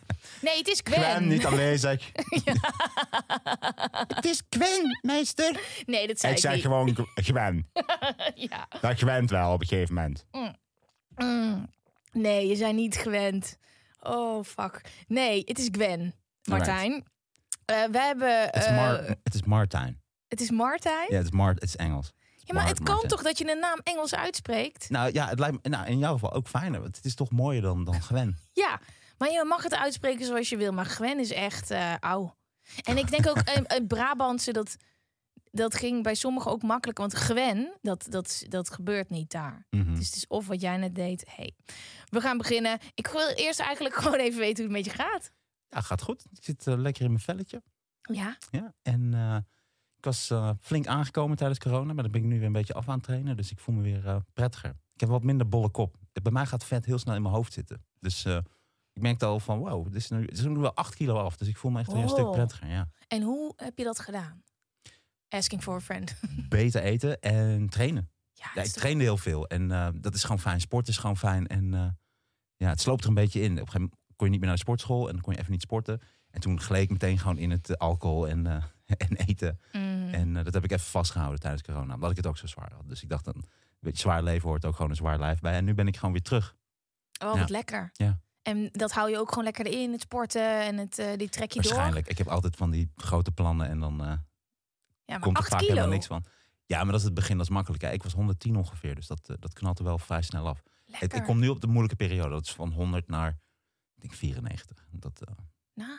[0.41, 1.45] Nee, het is Gwen.
[1.45, 2.11] aanwezig.
[4.15, 5.59] Het is Gwen, meester.
[5.85, 6.61] Nee, dat zei ik, niet.
[6.61, 7.69] gewoon Gwen.
[8.35, 8.67] Ja.
[8.81, 10.25] Dat gewend wel op een gegeven moment.
[10.31, 11.69] Mm.
[12.11, 13.57] Nee, je zijn niet gewend.
[13.99, 14.81] Oh, fuck.
[15.07, 17.03] Nee, het is Gwen, Martijn.
[17.65, 18.41] Eh, we hebben...
[18.41, 20.01] Het is, eh, Mar het is Martijn.
[20.27, 21.05] het is Martijn?
[21.09, 22.11] Ja, het is, Mart, het is Engels.
[22.37, 24.89] Ja, maar Mar- het kan toch dat je een naam Engels uitspreekt?
[24.89, 26.81] Nou ja, het lijkt me nou, in jouw geval ook fijner.
[26.81, 28.37] Want het is toch mooier dan, dan Gwen.
[28.53, 28.79] Ja,
[29.17, 30.71] maar je mag het uitspreken zoals je wil.
[30.71, 32.35] Maar Gwen is echt auw.
[32.83, 34.77] En ik denk ook, het Brabantse, dat,
[35.51, 36.97] dat ging bij sommigen ook makkelijk.
[36.97, 39.65] Want Gwen, dat, dat, dat gebeurt niet daar.
[39.69, 39.95] Mhm.
[39.95, 41.23] Dus het is of wat jij net deed.
[41.35, 41.55] Hey,
[42.05, 42.79] we gaan beginnen.
[42.93, 45.31] Ik wil eerst eigenlijk gewoon even weten hoe het met je gaat.
[45.69, 46.25] Ja, gaat goed.
[46.31, 47.61] Ik zit eh, lekker in mijn velletje.
[48.01, 48.73] Ja, Ja.
[48.81, 49.35] En eh,
[49.97, 51.93] ik was eh, flink aangekomen tijdens corona.
[51.93, 53.37] Maar dan ben ik nu weer een beetje af aan het trainen.
[53.37, 54.69] Dus ik voel me weer prettiger.
[54.69, 55.95] Ik heb wat minder bolle kop.
[56.21, 57.85] Bij mij gaat vet heel snel in mijn hoofd zitten.
[57.99, 58.25] Dus
[58.93, 61.37] ik merkte al van wow, dit is nu, het is nu wel 8 kilo af.
[61.37, 62.67] Dus ik voel me echt weer een stuk prettiger.
[62.67, 62.89] Ja.
[63.07, 64.43] en hoe heb je dat gedaan?
[65.33, 66.15] Asking for a friend.
[66.49, 68.09] Beter eten en trainen.
[68.33, 69.47] Ja, ik trainde heel veel.
[69.47, 70.61] En eh, dat is gewoon fijn.
[70.61, 71.47] Sport is gewoon fijn.
[71.47, 71.87] En eh,
[72.55, 73.51] ja, het sloopt er een beetje in.
[73.51, 75.07] Op een gegeven moment kon je niet meer naar de sportschool.
[75.07, 76.01] En dan kon je even niet sporten.
[76.29, 78.63] En toen gleed ik meteen gewoon in het alcohol en, eh,
[79.07, 79.59] en eten.
[79.71, 80.09] Mm.
[80.13, 81.93] En dat heb ik even vastgehouden tijdens corona.
[81.93, 82.89] Omdat ik het ook zo zwaar had.
[82.89, 83.45] Dus ik dacht, een
[83.79, 85.53] beetje zwaar leven hoort ook gewoon een zwaar lijf bij.
[85.53, 86.55] En nu ben ik gewoon weer terug.
[87.23, 87.39] Oh, Ja.
[87.39, 87.89] wat lekker.
[87.93, 88.19] Ja.
[88.41, 91.61] En dat hou je ook gewoon lekker erin, het sporten en het, die trek je
[91.61, 91.71] door.
[91.71, 92.07] Waarschijnlijk.
[92.07, 93.67] Ik heb altijd van die grote plannen.
[93.67, 94.21] En dan
[95.11, 95.71] Ja, maar komt er 8 vaak kilo.
[95.73, 96.25] helemaal niks van.
[96.65, 97.37] Ja, maar dat is het begin.
[97.37, 97.83] Dat is makkelijk.
[97.83, 98.95] Ik was 110 ongeveer.
[98.95, 100.63] Dus dat, eh, dat knalt er wel vrij snel af.
[100.91, 102.29] Het, ik kom nu op de moeilijke periode.
[102.29, 103.29] Dat is van 100 naar,
[103.95, 104.87] ik denk 94.
[104.91, 105.33] Dat, eh,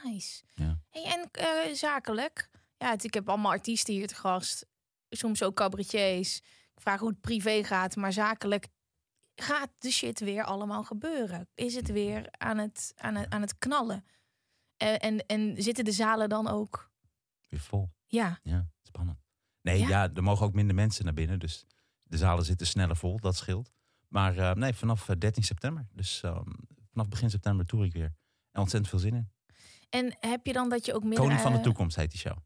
[0.05, 0.43] Nice.
[0.55, 0.79] Ja.
[0.91, 2.51] Hey, en eh, zakelijk?
[2.79, 4.67] Ja, het- ik heb allemaal artiesten hier te gast.
[5.11, 6.37] Soms ook cabaretiers.
[6.75, 8.69] Ik vraag hoe het privé gaat, maar zakelijk
[9.35, 11.49] gaat de shit weer allemaal gebeuren.
[11.55, 14.05] Is het weer aan het, aan het, aan het knallen?
[14.77, 16.91] En, en, en zitten de zalen dan ook?
[17.49, 17.91] weer vol.
[18.07, 19.19] Ja, Ja, spannend.
[19.63, 19.89] Nee, Ja?
[19.89, 20.11] ja?
[20.15, 21.39] er mogen ook minder mensen naar binnen.
[21.39, 21.67] Dus
[22.03, 23.71] de zalen zitten sneller vol, dat scheelt.
[24.09, 25.87] Maar eh, nee, vanaf eh, 13 september.
[25.93, 26.51] Dus ehm,
[26.91, 28.15] vanaf begin september toer ik weer.
[28.51, 29.31] En ontzettend veel zin in.
[29.91, 31.19] en heb je dan dat je ook meer...
[31.19, 32.37] Koning van de eh, Toekomst heet die show.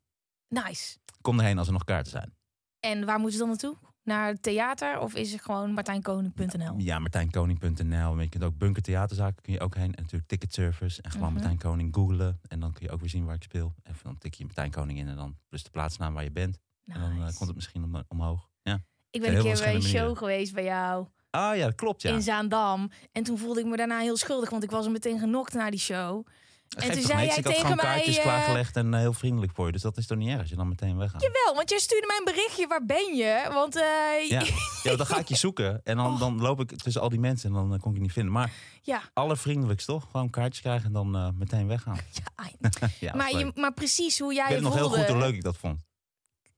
[0.49, 0.99] Nice.
[1.21, 2.37] Kom erheen als er nog kaarten zijn.
[2.81, 3.77] En waar moeten ze dan naartoe?
[4.07, 4.99] Naar het theater?
[4.99, 6.75] Of is het gewoon martijnkoning.nl?
[6.79, 8.21] Ja, martijnkoning.nl.
[8.21, 9.95] Je kunt ook Bunker Theaterzaken kun je ook heen.
[9.95, 11.03] En natuurlijk ticketservice.
[11.03, 11.35] En gewoon Mhm.
[11.35, 12.41] Martijn Koning googlen.
[12.49, 13.75] En dan kun je ook weer zien waar ik speel.
[13.83, 16.59] En dan tik je Martijn Koning in en dan plus de plaatsnaam waar je bent.
[16.87, 18.49] En dan eh, komt het misschien om, omhoog.
[18.63, 18.81] Ja.
[19.11, 22.13] Ik ben een keer bij een show geweest bij jou Ah ja, dat klopt ja.
[22.13, 22.91] in Zaandam.
[23.13, 25.71] En toen voelde ik me daarna heel schuldig, want ik was er meteen genokt naar
[25.71, 26.27] die show.
[26.69, 29.13] En toen zei jij Ik had tegen gewoon mij, kaartjes eh, klaargelegd en eh, heel
[29.13, 29.73] vriendelijk voor je.
[29.73, 31.23] Dus dat is toch niet erg als je dan meteen weggaat.
[31.23, 33.49] Jawel, want jij stuurde mij een berichtje, waar ben je?
[33.53, 34.43] Want eh, Ja.
[34.91, 35.81] ja, dan ga ik je zoeken.
[35.85, 36.19] En dan, Oh.
[36.21, 38.33] dan loop ik tussen al die mensen en dan kon ik je niet vinden.
[38.33, 38.53] Maar
[38.83, 40.05] ja, allervriendelijkst toch?
[40.11, 41.97] Gewoon kaartjes krijgen en dan meteen weggaan.
[42.13, 44.99] ja, Ja, maar, je, maar precies hoe jij ik weet je nog heel voelde.
[45.05, 45.81] goed hoe leuk ik dat vond.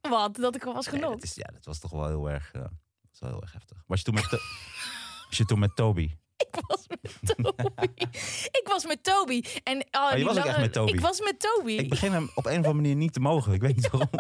[0.01, 0.35] Wat?
[0.37, 1.21] Dat ik er was Nee, genokt.
[1.21, 3.83] dat, is, ja, dat was toch wel heel erg, was wel heel erg heftig.
[3.87, 4.31] Was je toen met,
[5.29, 6.17] was je toen met Toby?
[6.49, 7.73] Ik was met Toby.
[8.61, 9.43] ik was met Toby.
[9.65, 10.93] En, oh, je die was ook echt met Toby?
[10.93, 11.73] Ik was met Toby.
[11.73, 13.53] Ik begin hem op een of andere manier niet te mogen.
[13.53, 14.11] Ik weet niet waarom.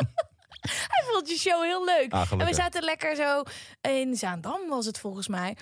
[0.88, 2.12] Hij vond je show heel leuk.
[2.12, 3.42] Ah, en we zaten lekker zo
[3.90, 5.56] in Zaandam was het volgens mij.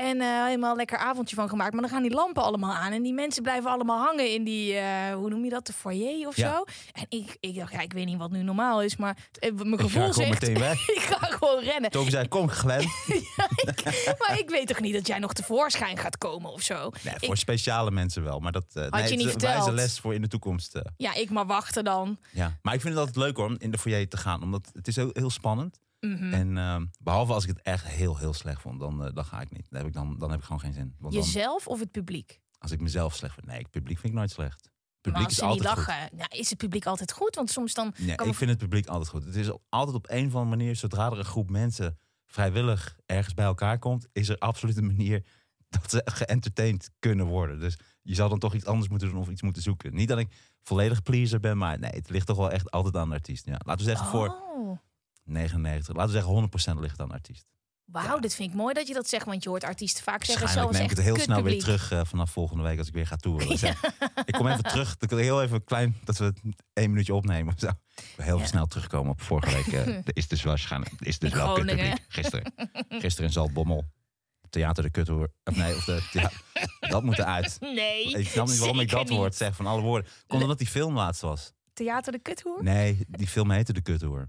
[0.00, 1.72] En eh, helemaal een lekker avondje van gemaakt.
[1.72, 2.92] Maar dan gaan die lampen allemaal aan.
[2.92, 6.26] En die mensen blijven allemaal hangen in die, eh, hoe noem je dat, de foyer
[6.28, 6.50] of Ja.
[6.54, 6.64] zo.
[6.92, 8.96] En ik, ik dacht, ja, ik weet niet wat nu normaal is.
[8.96, 10.88] Maar eh, mijn Ik gevoel gewoon zegt, meteen weg.
[10.98, 11.90] ik ga gewoon rennen.
[11.90, 12.88] Toby zei, kom Glenn.
[14.18, 16.90] Maar ik weet toch niet dat jij nog tevoorschijn gaat komen of zo.
[17.02, 18.40] Nee, Ik- voor speciale mensen wel.
[18.40, 19.70] Maar dat nee, je niet een wijze verteld?
[19.70, 20.80] les voor in de toekomst.
[20.96, 22.18] ja, ik maar wachten dan.
[22.32, 22.58] ja.
[22.62, 24.42] Maar ik vind het altijd leuk hoor, om in de foyer te gaan.
[24.42, 25.78] Omdat het is heel, heel spannend.
[26.00, 26.32] Mhm.
[26.32, 29.40] En ehm, behalve als ik het echt heel, heel slecht vond, dan, eh, dan ga
[29.40, 29.66] ik niet.
[29.70, 30.94] Dan heb ik, dan, dan heb ik gewoon geen zin.
[30.98, 32.40] Want dan, Jezelf of het publiek?
[32.58, 33.46] als ik mezelf slecht vind.
[33.46, 34.62] Nee, het publiek vind ik nooit slecht.
[34.62, 35.86] Het Maar publiek als is ze niet altijd goed.
[35.86, 37.34] lachen, nou, is het publiek altijd goed?
[37.34, 39.24] Want soms dan Nee, ik vind het publiek altijd goed.
[39.24, 43.34] Het is altijd op een of andere manier, zodra er een groep mensen vrijwillig ergens
[43.34, 45.24] bij elkaar komt, is er absoluut een manier
[45.68, 47.60] dat ze geëntertained kunnen worden.
[47.60, 49.94] Dus je zal dan toch iets anders moeten doen of iets moeten zoeken.
[49.94, 50.28] Niet dat ik
[50.62, 53.46] volledig pleaser ben, maar nee, het ligt toch wel echt altijd aan de artiest.
[53.46, 53.60] Ja.
[53.64, 54.78] Laten we zeggen voor Oh.
[55.30, 57.46] 99, laten we zeggen 100% ligt aan artiest.
[57.84, 58.18] Wauw, Ja.
[58.20, 60.72] dit vind ik mooi dat je dat zegt, want je hoort artiesten vaak zeggen zelfs
[60.72, 63.16] neem ik het heel snel weer terug eh, vanaf volgende week als ik weer ga
[63.16, 63.48] toeren.
[63.48, 63.62] Dus,
[64.24, 64.96] Ik kom even terug.
[64.98, 66.32] Ik wil heel even klein dat we
[66.72, 67.54] één minuutje opnemen.
[67.54, 67.68] of Zo.
[68.22, 68.46] Heel Ja.
[68.46, 69.66] snel terugkomen op vorige week.
[70.06, 72.04] er is dus er is dus wel kutpubliek.
[72.08, 72.52] Gisteren.
[72.88, 73.84] Gisteren in Zaltbommel.
[74.50, 75.28] Theater de Kuthoer.
[75.44, 76.30] Of nee, of de, ja,
[76.88, 77.56] dat moet eruit.
[77.60, 79.18] Nee, Ik snap niet waarom ik dat niet.
[79.18, 80.10] woord zeg van alle woorden.
[80.26, 81.52] Komt omdat die film laatst was.
[81.72, 82.62] Theater de Kuthoer?
[82.62, 84.28] Nee, die film heette de Kuthoer.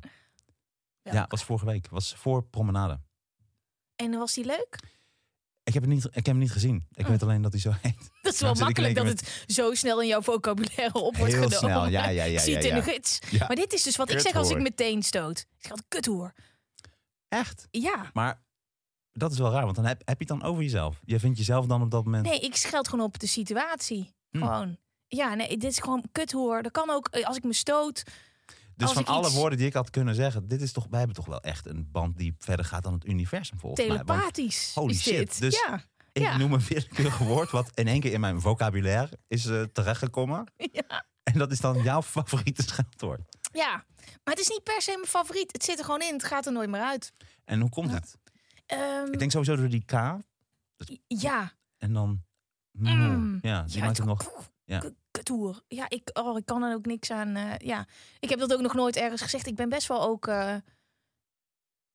[1.12, 1.90] Ja, was vorige week.
[1.90, 3.00] Was voor Promenade.
[3.96, 4.78] En was die leuk?
[5.64, 6.88] Ik heb, het niet, ik heb hem niet gezien.
[6.94, 7.10] Ik Oh.
[7.10, 8.10] weet alleen dat hij zo heet.
[8.22, 11.42] Dat is wel in makkelijk dat het zo snel in jouw vocabulaire op wordt Heel
[11.50, 11.58] genomen.
[11.58, 12.76] snel, ja, ja, ja, Ziet ja, in ja.
[12.76, 13.20] de gids.
[13.30, 13.48] Ja.
[13.48, 15.40] Maar dit is dus wat ik zeg als ik meteen stoot.
[15.40, 16.34] Ik zeg altijd kuthoer.
[17.28, 17.68] Echt?
[17.72, 18.10] Ja.
[18.14, 18.44] Maar
[19.12, 21.00] dat is wel raar, want dan heb, heb je het dan over jezelf.
[21.06, 22.26] Je vindt jezelf dan op dat moment.
[22.26, 24.14] Nee, ik scheld gewoon op de situatie.
[24.30, 24.38] Hm.
[24.38, 24.78] Gewoon.
[25.08, 26.62] Ja, nee, dit is gewoon kuthoer.
[26.62, 28.04] Dat kan ook eh, als ik me stoot.
[28.88, 30.98] Dus als van alle iets- woorden die ik had kunnen zeggen, dit is toch, wij
[31.00, 33.96] hebben toch wel echt een band die verder gaat dan het universum volgens mij.
[33.98, 35.40] Want Telepathisch holy is shit, dit.
[35.40, 35.84] dus- Ja.
[36.12, 36.38] ik ja.
[36.38, 40.46] noem een willekeurig woord wat in één keer in mijn vocabulaire is eh, terechtgekomen.
[40.72, 41.06] Ja.
[41.24, 43.38] En dat is dan jouw favoriete scheldwoord.
[43.54, 43.86] ja,
[44.24, 45.52] maar het is niet per se mijn favoriet.
[45.52, 46.14] Het zit er gewoon in.
[46.14, 47.14] Het gaat er nooit meer uit.
[47.46, 48.18] En hoe komt het?
[48.66, 49.92] Ehm, Ik denk sowieso door die K.
[51.08, 51.52] ja.
[51.78, 52.24] En dan...
[52.72, 53.40] Mm.
[53.42, 54.32] Ja, die Ja, maakt het nog...
[54.66, 54.82] ja.
[55.12, 55.62] K- Kuthoer.
[55.68, 57.36] Ja, ik, oh, ik kan er ook niks aan.
[57.36, 57.88] eh, ja,
[58.20, 59.48] ik heb dat ook nog nooit ergens gezegd.
[59.48, 60.56] Ik ben best wel ook eh,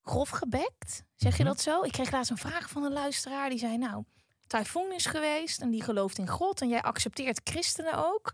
[0.03, 1.03] grof gebekt.
[1.15, 1.53] Zeg je Mhm.
[1.53, 1.83] dat zo?
[1.83, 3.49] Ik kreeg laatst een vraag van een luisteraar.
[3.51, 4.05] Die zei, nou,
[4.47, 6.61] Typhoon is geweest en die gelooft in God.
[6.61, 8.33] En jij accepteert christenen ook.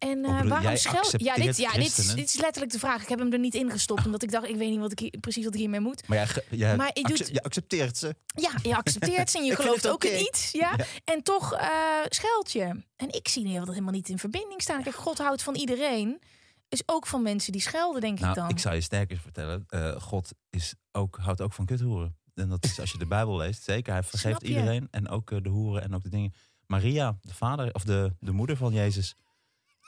[0.00, 1.04] En eh, bedoel, waarom schel...
[1.16, 3.02] Ja, dit, ja dit, is, dit is letterlijk de vraag.
[3.02, 4.04] Ik heb hem er niet ingestopt.
[4.06, 6.08] Omdat ik dacht, ik weet niet wat ik hier, precies wat ik hiermee moet.
[6.08, 8.14] Maar jij, ge- jij, Maar je doet- acce- je accepteert ze.
[8.34, 10.50] Ja, je accepteert ze en je gelooft ook in iets.
[10.52, 10.74] Ja?
[10.76, 10.84] Ja.
[11.04, 11.68] En toch eh
[12.08, 12.82] scheld je.
[12.96, 14.82] En ik zie dat helemaal niet in verbinding staan.
[14.82, 16.20] Kijk, God houdt van iedereen.
[16.68, 18.48] Dus ook van mensen die schelden, denk ik Nou, dan.
[18.48, 19.64] ik zou je sterker vertellen.
[19.68, 22.16] eh, God is ook, houdt ook van kuthoeren.
[22.34, 23.62] En dat is als je de Bijbel leest.
[23.62, 24.88] Zeker, hij vergeeft iedereen.
[24.90, 26.34] En ook eh, de hoeren en ook de dingen.
[26.66, 29.14] Maria, de vader of de, de moeder van Jezus,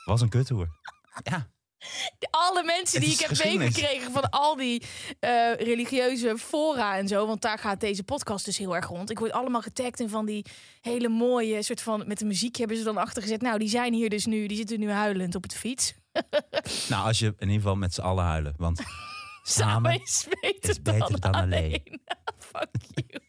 [0.05, 0.67] was een kuthoer.
[1.23, 1.47] Ja,
[2.29, 4.83] Alle mensen die ik heb meegekregen van al die
[5.19, 7.27] eh, religieuze fora en zo.
[7.27, 9.09] Want daar gaat deze podcast dus heel erg rond.
[9.09, 10.45] Ik word allemaal getagd in van die
[10.81, 12.03] hele mooie soort van...
[12.07, 13.41] Met de muziek hebben ze dan achter gezet.
[13.41, 14.47] Nou, die zijn hier dus nu.
[14.47, 15.93] Die zitten nu huilend op het fiets.
[16.89, 18.53] nou als je in ieder geval met z'n allen huilen.
[18.57, 18.77] Want
[19.45, 22.01] Samen samen is beter, is beter dan alleen.
[22.51, 23.21] Fuck you.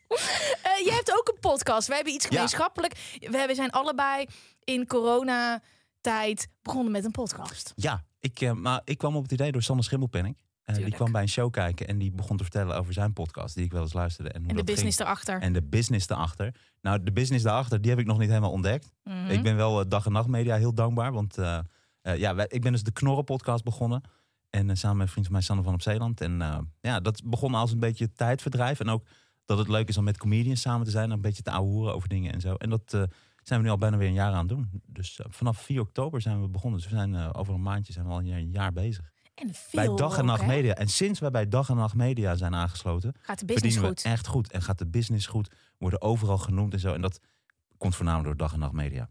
[0.62, 1.86] Eh, jij hebt ook een podcast.
[1.86, 2.30] Wij hebben iets Ja.
[2.30, 2.94] gemeenschappelijk.
[3.20, 4.26] We we zijn allebei
[4.64, 4.86] in
[6.04, 7.72] coronatijd begonnen met een podcast.
[7.76, 10.38] Ja, ik, eh, maar ik kwam op het idee door Sander Schimmelpenning.
[10.64, 13.54] Eh, die kwam bij een show kijken en die begon te vertellen over zijn podcast,
[13.54, 14.30] die ik wel eens luisterde.
[14.30, 14.76] En, hoe En de dat ging.
[14.86, 15.40] business erachter.
[15.40, 16.54] En de business daarachter.
[16.80, 18.92] Nou, de business daarachter, die heb ik nog niet helemaal ontdekt.
[19.04, 19.30] Mhm.
[19.30, 21.12] Ik ben wel eh, dag en nacht media heel dankbaar.
[21.12, 21.34] Want
[22.02, 24.02] ja, wij- ik ben dus de Knorren podcast begonnen.
[24.50, 26.20] En samen met een vriend van mij, Sander van op Zeeland.
[26.20, 26.38] En
[26.80, 28.80] ja, dat begon als een beetje tijdverdrijf.
[28.80, 29.06] En ook
[29.44, 31.04] dat het leuk is om met comedians samen te zijn.
[31.04, 32.54] En een beetje te ouwehoeren over dingen en zo.
[32.54, 32.98] En dat
[33.46, 34.82] zijn we nu al bijna weer een jaar aan het doen.
[34.86, 36.80] Dus eh, vanaf 4 oktober zijn we begonnen.
[36.80, 39.12] Dus we zijn eh, over een maandje zijn we al een jaar, bezig.
[39.34, 40.46] En veel bij Dag en Nacht?
[40.46, 40.74] Media.
[40.74, 43.14] En sinds wij bij Dag en Nacht Media zijn aangesloten...
[43.20, 44.02] Gaat de business goed.
[44.02, 44.52] we echt goed.
[44.52, 45.50] En gaat de business goed.
[45.78, 46.92] Worden overal genoemd en zo.
[46.92, 47.20] En dat
[47.78, 49.10] komt voornamelijk door Dag en Nacht Media.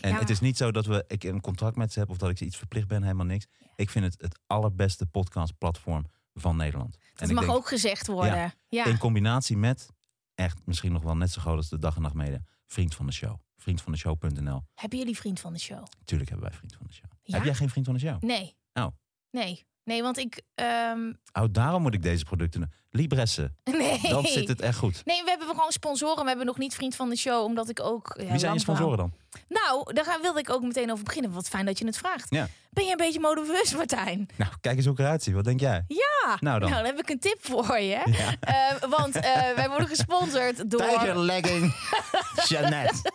[0.00, 0.18] En Ja.
[0.18, 2.38] het is niet zo dat we, ik een contract met ze heb of dat ik
[2.38, 3.46] ze iets verplicht ben, helemaal niks.
[3.76, 6.98] Ik vind het het allerbeste podcastplatform van Nederland.
[7.14, 8.54] Dat en mag denk, ook gezegd worden.
[8.68, 8.84] Ja.
[8.84, 9.88] in combinatie met,
[10.34, 13.06] echt misschien nog wel net zo groot als de Dag en Nacht Media, Vriend van
[13.06, 13.36] de Show.
[13.58, 14.62] Vriendvandeshow.nl.
[14.74, 15.84] Hebben jullie vriend van de show?
[16.04, 17.10] Tuurlijk hebben wij Vriend van de Show.
[17.22, 17.34] Ja?
[17.36, 18.22] Heb jij geen Vriend van de Show?
[18.22, 18.56] Nee.
[18.72, 18.86] Oh.
[19.30, 19.66] Nee.
[19.84, 20.42] Nee, want ik...
[20.54, 22.72] ehm, Oh, daarom moet ik deze producten...
[22.90, 24.00] Libresse, nee.
[24.08, 25.02] dan zit het echt goed.
[25.04, 26.22] Nee, we hebben gewoon sponsoren.
[26.22, 28.14] We hebben nog niet vriend van de show, omdat ik ook...
[28.20, 29.12] ja, Wie zijn je sponsoren dan?
[29.48, 31.32] Nou, daar wilde ik ook meteen over beginnen.
[31.32, 32.26] Wat fijn dat je het vraagt.
[32.30, 32.48] Ja.
[32.70, 34.28] Ben je een beetje modebewust, Martijn?
[34.36, 35.34] Nou, kijk eens hoe ik eruit zie.
[35.34, 35.84] Wat denk jij?
[35.88, 36.36] Ja.
[36.40, 36.72] Nou dan.
[36.72, 37.94] heb ik een tip voor je.
[38.40, 40.80] Eh, want eh, wij worden gesponsord door...
[40.80, 41.74] Tijgerlegging
[42.48, 43.12] Jeannette.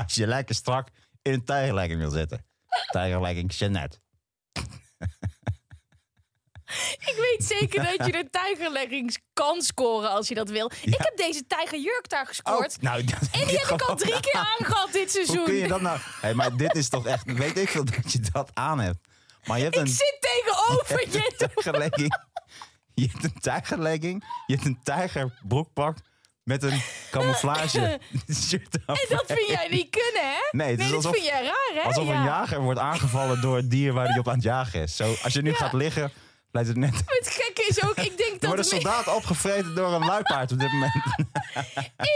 [0.04, 0.88] Als je lekker strak
[1.22, 2.46] in een tijgerlegging wil zitten.
[2.90, 3.98] Tijgerlegging Jeannette.
[6.98, 10.70] Ik weet zeker dat je de tijgerleggings kan scoren als je dat wil.
[10.82, 12.82] Ik heb deze tijgerjurk daar gescoord.
[12.82, 15.36] nou, dat En die heb ik al drie keer aangehad dit seizoen.
[15.36, 15.98] Hoe kun je dat nou...
[16.20, 17.32] Hey, maar dit is toch echt...
[17.32, 18.98] Weet ik veel dat je dat aan hebt.
[19.44, 21.32] Maar je hebt Ik een zit tegenover je.
[21.54, 22.18] tijgerlegging.
[22.94, 24.24] Je hebt een tijgerlegging.
[24.46, 25.96] Je hebt een tijgerbroekpak.
[26.50, 28.00] Met een camouflage
[28.48, 28.96] shirt aan.
[28.96, 30.38] En dat vind jij niet kunnen, hè?
[30.50, 31.80] Nee, het is dat alsof- vind jij raar, hè?
[31.80, 32.14] Alsof Ja.
[32.14, 34.96] een jager wordt aangevallen door het dier waar hij op aan het jagen is.
[34.96, 35.56] Zo, als je nu Ja.
[35.56, 36.12] gaat liggen,
[36.52, 36.94] lijkt het net...
[37.06, 38.48] Het gekke is ook, ik denk Er dat...
[38.54, 40.92] wordt een we- soldaat opgevreten door een luipaard op dit moment.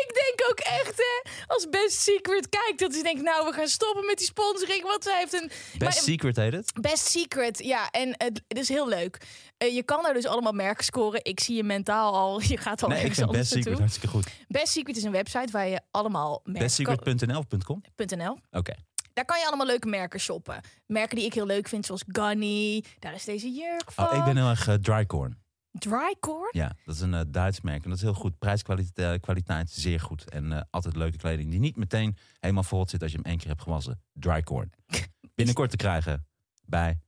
[0.05, 3.69] Ik denk ook echt, hè, als Best Secret kijkt, dat hij denkt, nou, we gaan
[3.69, 5.49] stoppen met die sponsoring, want zij heeft een...
[5.49, 6.73] Best Maar- Secret heet het.
[6.81, 9.19] Best Secret, ja, en het, het is heel leuk.
[9.57, 11.25] Eh, je kan daar dus allemaal merken scoren.
[11.25, 13.79] Ik zie je mentaal al, je gaat al Nee, ik ergens vind anders Best Secret
[13.79, 14.09] naartoe.
[14.09, 14.47] hartstikke goed.
[14.49, 16.85] Best Secret is een website waar je allemaal merken...
[16.85, 17.83] kan- Bestsecret.nl of .com?
[18.17, 18.39] .nl.
[18.51, 18.75] Oké.
[19.13, 20.61] Daar kan je allemaal leuke merken shoppen.
[20.87, 22.85] Merken die ik heel leuk vind, zoals Gunny.
[22.99, 24.11] Daar is deze jurk van.
[24.11, 25.43] Oh, ik ben heel erg eh, Drycorn.
[25.79, 26.49] Drycore.
[26.51, 27.83] Ja, dat is een eh, Duits merk.
[27.85, 28.39] En dat is heel goed.
[28.39, 30.31] Prijskwaliteit kwaliteit, zeer goed.
[30.31, 33.49] En altijd leuke kleding die niet meteen helemaal vol zit als je hem één keer
[33.49, 34.03] hebt gewassen.
[34.13, 34.73] Drycorn.
[35.35, 36.27] Binnenkort te krijgen
[36.65, 36.99] bij...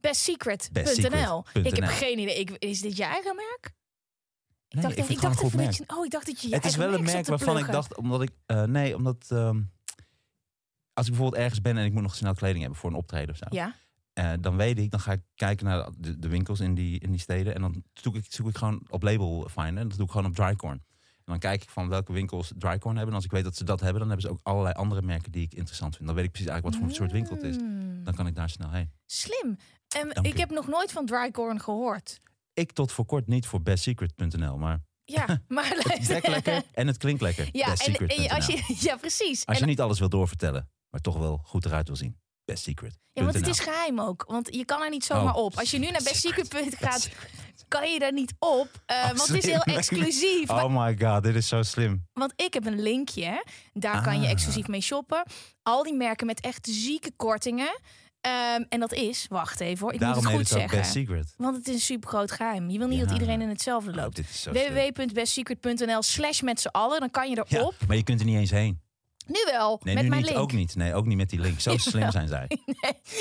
[0.00, 1.44] Bestsecret.nl.
[1.52, 2.38] Ik heb geen idee.
[2.38, 3.74] Ik, is dit je eigen merk?
[4.68, 6.54] Ik Nee, dacht, ik ik dacht even dat je, oh, ik dacht dat je je
[6.54, 8.30] Het is wel een merk waarvan ik dacht, omdat ik...
[8.46, 9.26] eh, nee, omdat...
[9.28, 9.60] ehm,
[10.92, 13.30] als ik bijvoorbeeld ergens ben en ik moet nog snel kleding hebben voor een optreden
[13.30, 13.44] of zo.
[13.48, 13.74] Ja.
[14.12, 17.10] Eh, dan weet ik, dan ga ik kijken naar de, de winkels in die, in
[17.10, 17.54] die steden.
[17.54, 19.82] En dan zoek ik, zoek ik gewoon op label finder.
[19.82, 20.82] En dat doe ik gewoon op Drycorn.
[21.28, 23.08] En dan kijk ik van welke winkels Drycorn hebben.
[23.08, 25.32] En als ik weet dat ze dat hebben, dan hebben ze ook allerlei andere merken
[25.32, 26.06] die ik interessant vind.
[26.06, 27.56] Dan weet ik precies eigenlijk wat voor soort winkel het is.
[27.58, 28.90] Mm, Dan kan ik daar snel heen.
[29.06, 29.56] Slim.
[29.88, 32.20] Ehm, Dank ik heb nog nooit van Drycorn gehoord.
[32.52, 37.20] Ik tot voor kort niet voor bestsecret.nl, maar Ja, maar het lekker en het klinkt
[37.20, 37.48] lekker.
[37.52, 39.46] Ja, en, en als je, ja, precies.
[39.46, 42.16] Als je En- niet alles wil doorvertellen, maar toch wel goed eruit wil zien.
[42.52, 42.98] Best Secret.
[43.12, 44.24] ja, want het is geheim ook.
[44.28, 45.44] Want je kan er niet zomaar Oh.
[45.44, 45.58] op.
[45.58, 46.54] Als je nu naar Best Secret.
[46.80, 47.08] gaat,
[47.68, 48.68] kan je daar niet op.
[48.86, 50.46] eh, want het is heel exclusief.
[50.48, 52.04] Maar- Oh my god, dit is zo slim.
[52.12, 53.44] Want ik heb een linkje.
[53.72, 54.30] Daar kan je Ah.
[54.32, 55.22] exclusief mee shoppen.
[55.62, 57.80] Al die merken met echt zieke kortingen.
[58.20, 60.78] Ehm, en dat is, wacht even hoor, ik Daarom moet het het goed ook zeggen.
[60.78, 61.34] Best Secret.
[61.36, 62.70] Want het is een super groot geheim.
[62.70, 63.14] Je wil niet dat Ja.
[63.14, 64.16] iedereen in hetzelfde Oh, loopt.
[64.16, 64.74] dit is zo slim.
[64.74, 67.00] www.bestsecret.nl slash met z'n allen.
[67.00, 67.74] Dan kan je Ja, erop.
[67.86, 68.80] maar je kunt er niet eens heen.
[69.28, 70.42] Nu wel, Nee, met nu mijn niet, link.
[70.42, 70.76] ook niet.
[70.76, 71.60] Nee, ook niet met die link.
[71.60, 72.44] Zo slim zijn zij.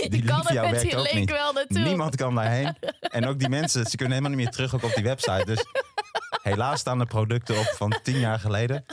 [0.02, 1.32] je link kan er met die link niet.
[1.32, 1.80] wel naartoe.
[1.80, 2.76] Niemand kan daarheen.
[3.18, 5.46] En ook die mensen, ze kunnen helemaal niet meer terug ook op die website.
[5.46, 5.66] Dus
[6.42, 8.86] helaas staan de producten op van tien jaar geleden.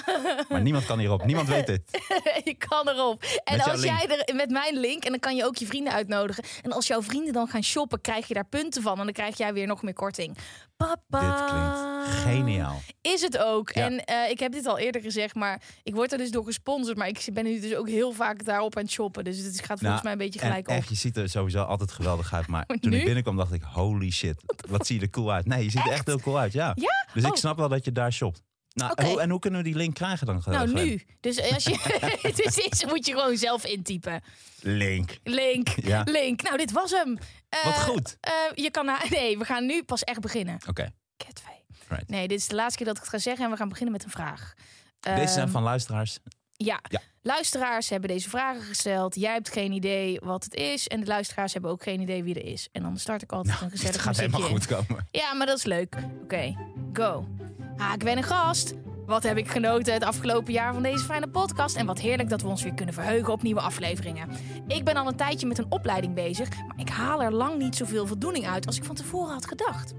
[0.49, 1.25] Maar niemand kan hierop.
[1.25, 1.83] Niemand weet dit.
[2.45, 3.25] je kan erop.
[3.45, 6.45] En als jij er met mijn link, en dan kan je ook je vrienden uitnodigen.
[6.63, 8.99] En als jouw vrienden dan gaan shoppen, krijg je daar punten van.
[8.99, 10.37] En dan krijg jij weer nog meer korting.
[10.77, 11.21] Papa.
[11.21, 12.81] Dit klinkt geniaal.
[13.01, 13.71] Is het ook.
[13.73, 13.85] Ja.
[13.85, 16.97] En eh, ik heb dit al eerder gezegd, maar ik word er dus door gesponsord.
[16.97, 19.25] Maar ik ben nu dus ook heel vaak daarop aan het shoppen.
[19.25, 20.75] Dus het gaat volgens Nou, mij een beetje gelijk op.
[20.75, 22.47] echt, je ziet er sowieso altijd geweldig uit.
[22.47, 24.37] Maar toen ik binnenkwam dacht ik, holy shit.
[24.69, 25.47] Wat zie je er cool uit.
[25.47, 26.73] Nee, je ziet er echt heel cool uit, ja.
[26.75, 27.07] Ja?
[27.15, 27.37] Dus ik Oh.
[27.37, 28.43] snap wel dat je daar shopt.
[28.75, 30.43] Nou, en, hoe, en hoe kunnen we die link krijgen dan?
[30.47, 30.87] Nou, Glenn?
[30.87, 31.03] nu.
[31.21, 31.99] Dus als je.
[32.37, 34.23] dus deze moet je gewoon zelf intypen.
[34.61, 35.19] Link.
[35.23, 35.69] Link.
[35.69, 36.03] Ja.
[36.05, 36.43] Link.
[36.43, 37.19] Nou, dit was hem.
[37.49, 38.17] Eh, Wat goed.
[38.21, 39.07] eh, je kan naar.
[39.11, 40.59] Nee, we gaan nu pas echt beginnen.
[40.69, 41.65] Oké, Catvee.
[41.89, 42.09] right.
[42.09, 43.93] Nee, dit is de laatste keer dat ik het ga zeggen en we gaan beginnen
[43.93, 44.55] met een vraag.
[45.01, 46.19] Deze zijn Ehm, van luisteraars.
[46.57, 46.81] Ja.
[46.89, 47.01] Ja.
[47.23, 49.15] luisteraars hebben deze vragen gesteld.
[49.15, 50.89] Jij hebt geen idee wat het is.
[50.89, 52.69] En de luisteraars hebben ook geen idee wie er is.
[52.73, 55.09] En dan start ik altijd een Het gezellig gaat helemaal goed komen.
[55.11, 55.97] Ja, maar dat is leuk.
[56.23, 56.57] Oké,
[56.93, 57.27] go.
[57.77, 58.75] Ha, ik ben een gast.
[59.07, 61.77] Wat heb ik genoten het afgelopen jaar van deze fijne podcast.
[61.77, 64.29] En wat heerlijk dat we ons weer kunnen verheugen op nieuwe afleveringen.
[64.67, 67.77] Ik ben al een tijdje met een opleiding bezig, maar ik haal er lang niet
[67.77, 69.95] zoveel voldoening uit als ik van tevoren had gedacht.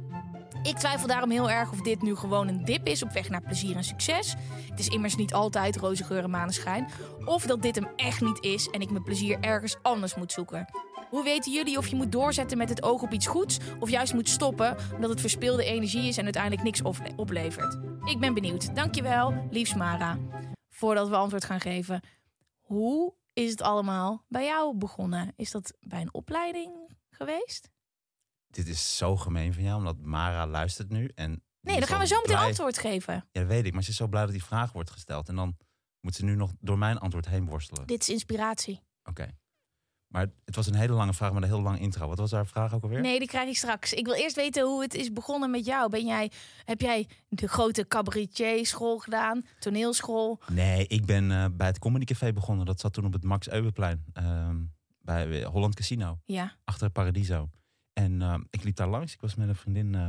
[0.64, 3.42] Ik twijfel daarom heel erg of dit nu gewoon een dip is op weg naar
[3.42, 4.36] plezier en succes.
[4.70, 6.88] Het is immers niet altijd roze geur en maneschijn.
[7.26, 10.66] Of dat dit hem echt niet is en ik mijn plezier ergens anders moet zoeken.
[11.16, 14.14] Hoe weten jullie of je moet doorzetten met het oog op iets goeds of juist
[14.14, 17.78] moet stoppen omdat het verspilde energie is en uiteindelijk niks ople- oplevert?
[18.10, 18.76] Ik ben benieuwd.
[18.76, 20.18] Dankjewel, liefs Mara.
[20.70, 22.02] Voordat we antwoord gaan geven,
[22.60, 25.34] hoe is het allemaal bij jou begonnen?
[25.36, 27.70] Is dat bij een opleiding geweest?
[28.48, 31.12] Dit is zo gemeen van jou, omdat Mara luistert nu.
[31.16, 33.14] En Nee, dan gaan we zo meteen blij- antwoord geven.
[33.14, 33.74] Ja, dat weet ik.
[33.74, 35.30] Maar ze is zo blij dat die vraag wordt gesteld.
[35.30, 35.58] En dan
[36.00, 37.88] moet ze nu nog door mijn antwoord heen worstelen.
[37.88, 38.82] Dit is inspiratie.
[39.04, 39.28] Oké.
[40.16, 42.08] Maar het was een hele lange vraag met een heel lange intro.
[42.08, 43.02] Wat was haar vraag ook alweer?
[43.02, 43.94] Nee, die krijg ik straks.
[43.94, 45.90] Ik wil eerst weten hoe het is begonnen met jou.
[45.90, 46.32] Ben jij,
[46.66, 49.46] heb jij de grote cabaretier school gedaan?
[49.60, 50.40] Toneelschool?
[50.48, 52.66] Nee, ik ben eh, bij het Comedy Café begonnen.
[52.66, 54.04] Dat zat toen op het Max Euweplein.
[54.14, 54.64] ehm,
[55.00, 56.20] bij eh, Holland Casino.
[56.26, 56.56] Ja.
[56.64, 57.50] Achter Paradiso.
[57.94, 59.14] En ehm, ik liep daar langs.
[59.14, 60.02] Ik was met een vriendin eh,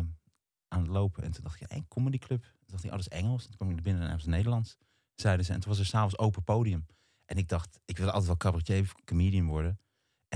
[0.69, 1.23] aan het lopen.
[1.23, 2.43] En toen dacht ik, een comedy club.
[2.43, 3.43] Toen dacht ik, oh, dat is Engels.
[3.43, 4.77] En toen kwam ik er binnen en was Nederlands.
[5.15, 5.53] Zeiden ze.
[5.53, 6.87] En toen was er s'avonds open podium.
[7.25, 9.79] En ik dacht, ik wil altijd wel cabaretier of comedian worden.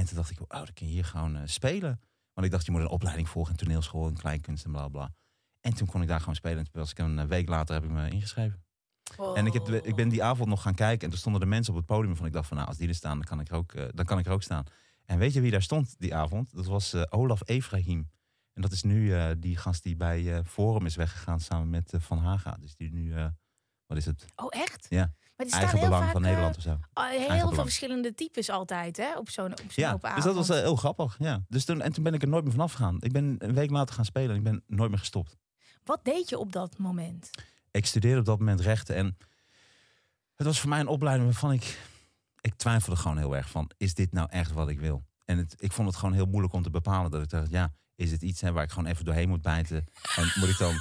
[0.00, 2.00] En toen dacht ik, oh, dan kun je hier gewoon eh, spelen.
[2.32, 3.52] Want ik dacht, je moet een opleiding volgen.
[3.52, 5.12] Een toneelschool, en kleinkunst en bla bla.
[5.60, 6.58] En toen kon ik daar gewoon spelen.
[6.58, 8.64] En toen was ik een eh, week later heb ik me ingeschreven.
[9.34, 11.04] En ik, heb, ik ben die avond nog gaan kijken.
[11.04, 12.16] En toen stonden de mensen op het podium.
[12.16, 13.84] Van ik dacht van, nou, als die er staan, dan kan ik er ook, eh,
[13.94, 14.64] dan kan ik er ook staan.
[15.04, 16.54] En weet je wie daar stond die avond?
[16.54, 18.10] Dat was Olaf Efraim.
[18.52, 22.56] En dat is nu die gast die bij Forum is weggegaan samen met Van Haga.
[22.60, 23.14] Dus die nu,
[23.86, 24.24] wat is het?
[24.36, 24.86] Oh, echt?
[24.88, 25.14] Ja.
[25.40, 26.70] Maar er staan Eigen heel belang vaak, van eh, Nederland of zo.
[26.70, 27.66] oh, heel Eigen veel belang.
[27.66, 29.18] verschillende types altijd, hè?
[29.18, 31.16] Op zo'n op zo'n Ja, open dus dat was eh, heel grappig.
[31.18, 31.42] Ja.
[31.48, 32.96] Dus toen, en toen ben ik er nooit meer vanaf gegaan.
[33.00, 35.36] Ik ben een week later gaan spelen en ik ben nooit meer gestopt.
[35.84, 37.30] Wat deed je op dat moment?
[37.70, 38.94] ik studeerde op dat moment rechten.
[38.94, 39.16] En
[40.34, 41.78] het was voor mij een opleiding waarvan ik...
[42.40, 45.04] Ik twijfelde gewoon heel erg van, is dit nou echt wat ik wil?
[45.24, 47.10] En het, ik vond het gewoon heel moeilijk om te bepalen.
[47.10, 49.84] Dat ik dacht, ja, is het iets hè, waar ik gewoon even doorheen moet bijten?
[50.16, 50.74] En moet ik dan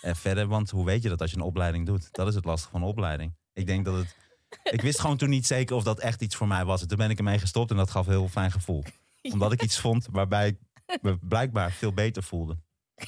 [0.00, 0.46] eh, verder?
[0.46, 2.08] Want hoe weet je dat als je een opleiding doet?
[2.12, 3.34] Dat is het lastige van een opleiding.
[3.56, 4.16] Ik denk dat het...
[4.62, 6.82] Ik wist gewoon toen niet zeker of dat echt iets voor mij was.
[6.82, 8.84] En toen ben ik ermee gestopt en dat gaf een heel fijn gevoel.
[9.32, 10.56] Omdat ik iets vond waarbij ik
[11.02, 12.56] me blijkbaar veel beter voelde.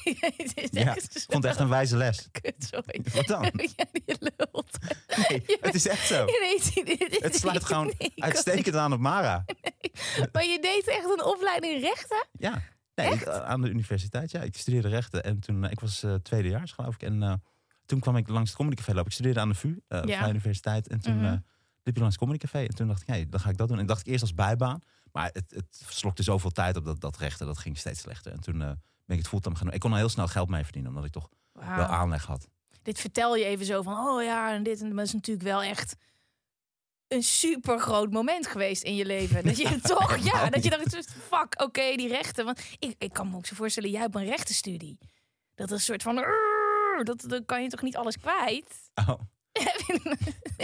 [0.71, 2.27] Ja, ik vond het echt een wijze les.
[2.41, 3.01] Kut, sorry.
[3.13, 3.43] Wat dan?
[3.75, 4.77] Ja, die lult.
[5.29, 6.25] Nee, het is echt zo.
[6.25, 9.45] Je weet, dit- dit- Het sluit gewoon Nee, uitstekend aan op Mara.
[10.31, 12.27] Maar je deed echt een opleiding rechten?
[12.31, 12.61] Ja,
[12.95, 14.31] nee, ik- aan de universiteit.
[14.31, 17.01] Ja, ik studeerde rechten en toen eh, ik was eh tweedejaars geloof ik.
[17.03, 17.33] En eh,
[17.89, 19.05] toen kwam ik langs het Comedy Café lopen.
[19.07, 20.17] Ik studeerde aan de VU, eh Ja.
[20.17, 20.87] Vrije Universiteit.
[20.87, 21.25] En toen Mhm.
[21.25, 21.31] eh,
[21.83, 22.59] liep ik langs het Comedy Café.
[22.59, 23.79] En toen dacht ik, hey, dan ga ik dat doen.
[23.79, 24.81] En dacht ik eerst als bijbaan.
[25.11, 27.45] Maar het, het slokte zoveel tijd op dat, dat rechten.
[27.45, 28.31] Dat ging steeds slechter.
[28.31, 29.73] En toen eh, ben ik het fulltime gaan doen.
[29.73, 32.47] Ik kon al heel snel geld mee verdienen, omdat ik toch wel aanleg had.
[32.81, 34.81] Dit vertel je even zo van, oh ja, en dit.
[34.81, 35.95] En dat is natuurlijk wel echt
[37.07, 39.43] een super groot moment geweest in je leven.
[39.43, 40.95] Dat je toch, ja, dat je dacht,
[41.29, 42.45] fuck, oké, die rechten.
[42.45, 44.97] Want ik, ik kan me ook zo voorstellen, jij hebt een rechtenstudie.
[45.55, 46.15] Dat is een soort van,
[47.03, 48.91] Dat, dan kan je toch niet alles kwijt?
[48.95, 49.19] Oh.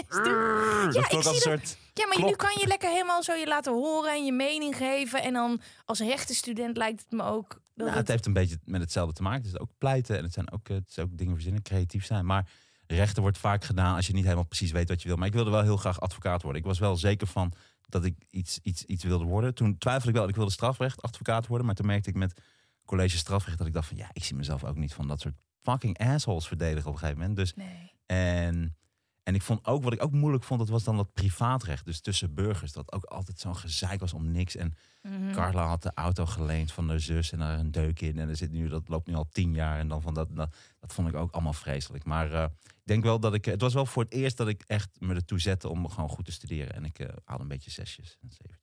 [0.09, 1.77] Ja, dat ik zie dat-.
[1.93, 2.29] Ja, maar Klok.
[2.29, 5.21] nu kan je lekker helemaal zo je laten horen en je mening geven.
[5.23, 7.47] En dan als rechtenstudent lijkt het me ook...
[7.49, 9.41] Dat Nou, het- het heeft een beetje met hetzelfde te maken.
[9.43, 12.25] Het is ook pleiten en het zijn ook, het is ook dingen verzinnen, creatief zijn.
[12.25, 12.49] Maar
[12.87, 15.17] rechten wordt vaak gedaan als je niet helemaal precies weet wat je wil.
[15.17, 16.61] Maar ik wilde wel heel graag advocaat worden.
[16.61, 17.53] Ik was wel zeker van
[17.89, 19.53] dat ik iets, iets, iets wilde worden.
[19.55, 21.65] Toen twijfelde ik wel, ik wilde strafrecht advocaat worden.
[21.65, 22.41] Maar toen merkte ik met
[22.85, 25.35] college strafrecht dat ik dacht van ja, ik zie mezelf ook niet van dat soort
[25.71, 27.37] fucking assholes verdedigen op een gegeven moment.
[27.37, 27.91] Dus Nee.
[28.05, 28.75] en,
[29.23, 31.85] en ik vond ook, wat ik ook moeilijk vond, dat was dan dat privaatrecht.
[31.85, 34.55] Dus tussen burgers, dat ook altijd zo'n gezeik was om niks.
[34.55, 35.31] En Mhm.
[35.33, 38.19] Carla had de auto geleend van haar zus en daar een deuk in.
[38.19, 39.79] En er zit nu, dat loopt nu al tien jaar.
[39.79, 42.03] En dan van dat, dat, dat vond ik ook allemaal vreselijk.
[42.03, 44.63] Maar eh, ik denk wel dat ik, het was wel voor het eerst dat ik
[44.67, 46.73] echt me ertoe zette om gewoon goed te studeren.
[46.75, 48.59] En ik eh haalde een beetje zesjes en zeventjes.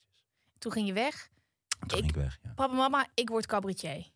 [0.59, 1.29] Toen ging je weg.
[1.81, 2.53] En toen Ik- ging ik weg, ja.
[2.55, 4.11] Papa, mama, ik word cabaretier.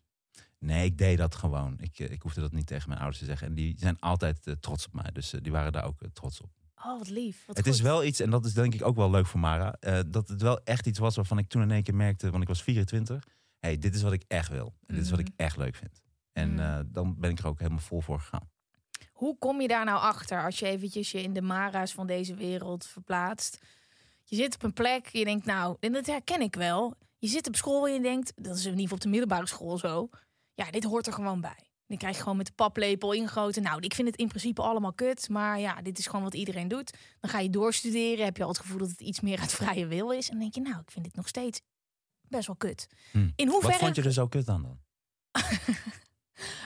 [0.59, 1.75] Nee, ik deed dat gewoon.
[1.79, 3.47] Ik, eh, ik hoefde dat niet tegen mijn ouders te zeggen.
[3.47, 5.09] En die zijn altijd eh, trots op mij.
[5.13, 6.49] Dus eh, die waren daar ook trots op.
[6.85, 7.45] Oh, wat lief.
[7.45, 7.75] Wat Het goed.
[7.75, 9.75] is wel iets, en dat is denk ik ook wel leuk voor Mara,
[10.07, 12.47] dat het wel echt iets was waarvan ik toen in één keer merkte, want ik
[12.49, 13.23] was 24,
[13.59, 14.73] hey, dit is wat ik echt wil.
[14.85, 15.35] En dit is wat ik Mhm.
[15.37, 16.01] echt leuk vind.
[16.33, 16.83] En Mhm.
[16.87, 18.49] dan ben ik er ook helemaal vol voor gegaan.
[19.11, 22.35] Hoe kom je daar nou achter als je eventjes je in de mara's van deze
[22.35, 23.65] wereld verplaatst?
[24.23, 26.93] Je zit op een plek, je denkt nou, en dat herken ik wel.
[27.17, 29.47] Je zit op school en je denkt, dat is in ieder geval op de middelbare
[29.47, 30.09] school zo.
[30.57, 31.57] Ja, dit hoort er gewoon bij.
[31.87, 33.61] Dan krijg je gewoon met de paplepel ingegoten.
[33.63, 35.29] Nou, ik vind het in principe allemaal kut.
[35.29, 36.97] Maar ja, dit is gewoon wat iedereen doet.
[37.19, 38.25] Dan ga je doorstuderen.
[38.25, 40.25] Heb je al het gevoel dat het iets meer uit vrije wil is.
[40.25, 41.61] En dan denk je, nou, ik vind dit nog steeds
[42.21, 42.87] best wel kut.
[43.11, 43.29] Hm.
[43.35, 43.71] In hoeverre...
[43.73, 44.79] Wat vond je er zo kut aan dan?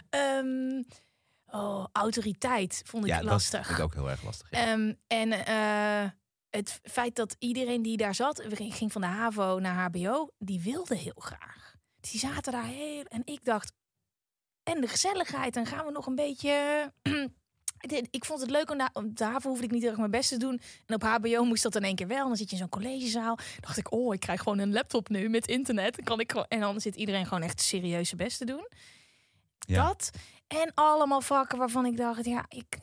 [0.09, 0.81] Ehm,
[1.53, 3.65] Oh, autoriteit vond ik ja, dat lastig.
[3.65, 4.51] vind ik ook heel erg lastig.
[4.51, 4.57] ja.
[4.65, 6.09] Ehm, en eh,
[6.49, 10.29] het feit dat iedereen die daar zat, we ging- ging van de HAVO naar HBO,
[10.37, 11.75] die wilde heel graag.
[11.99, 13.03] Die zaten daar heel.
[13.03, 13.73] En ik dacht.
[14.75, 16.53] En de gezelligheid, dan gaan we nog een beetje.
[18.11, 20.61] Ik vond het leuk om daar, HAVO hoefde ik niet erg mijn best te doen.
[20.85, 22.21] En op HBO moest dat in één keer wel.
[22.21, 23.37] En dan zit je in zo'n collegezaal.
[23.59, 25.95] dacht ik, oh, ik krijg gewoon een laptop nu met internet.
[25.95, 28.67] Dan kan ik gewoon, en dan zit iedereen gewoon echt serieus zijn best te doen.
[29.59, 29.87] Ja.
[29.87, 30.09] Dat.
[30.47, 32.79] En allemaal vakken waarvan ik dacht, ja, ik,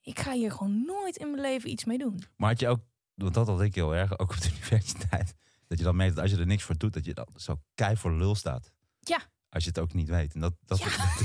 [0.00, 2.24] ik ga hier gewoon nooit in mijn leven iets mee doen.
[2.36, 2.80] Maar had je ook,
[3.14, 5.34] want dat had ik heel erg, ook op de universiteit,
[5.66, 7.60] dat je dan meet dat als je er niks voor doet, dat je dan zo
[7.74, 8.70] kei voor lul staat.
[9.00, 9.31] Ja.
[9.52, 10.34] Als je het ook niet weet.
[10.34, 10.78] En dat, dat,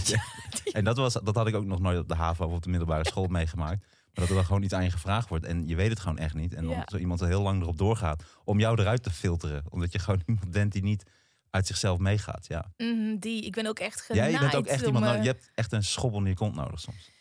[0.07, 0.21] Ja,
[0.77, 2.69] en dat, was, dat had ik ook nog nooit op de HAVO of op de
[2.69, 3.79] middelbare school meegemaakt.
[3.81, 6.17] Maar dat er dan gewoon iets aan je gevraagd wordt en je weet het gewoon
[6.17, 6.53] echt niet.
[6.53, 6.83] En dan Ja.
[6.85, 9.63] zo iemand er heel lang erop doorgaat om jou eruit te filteren.
[9.69, 11.03] Omdat je gewoon iemand bent die niet
[11.49, 12.47] uit zichzelf meegaat.
[12.47, 12.71] Ja.
[12.77, 14.33] Mhm, die, ik ben ook echt Ja, genaaid.
[14.33, 16.55] je bent ook echt iemand, eh, nodig- je hebt echt een schobbel in je kont
[16.55, 17.11] nodig soms.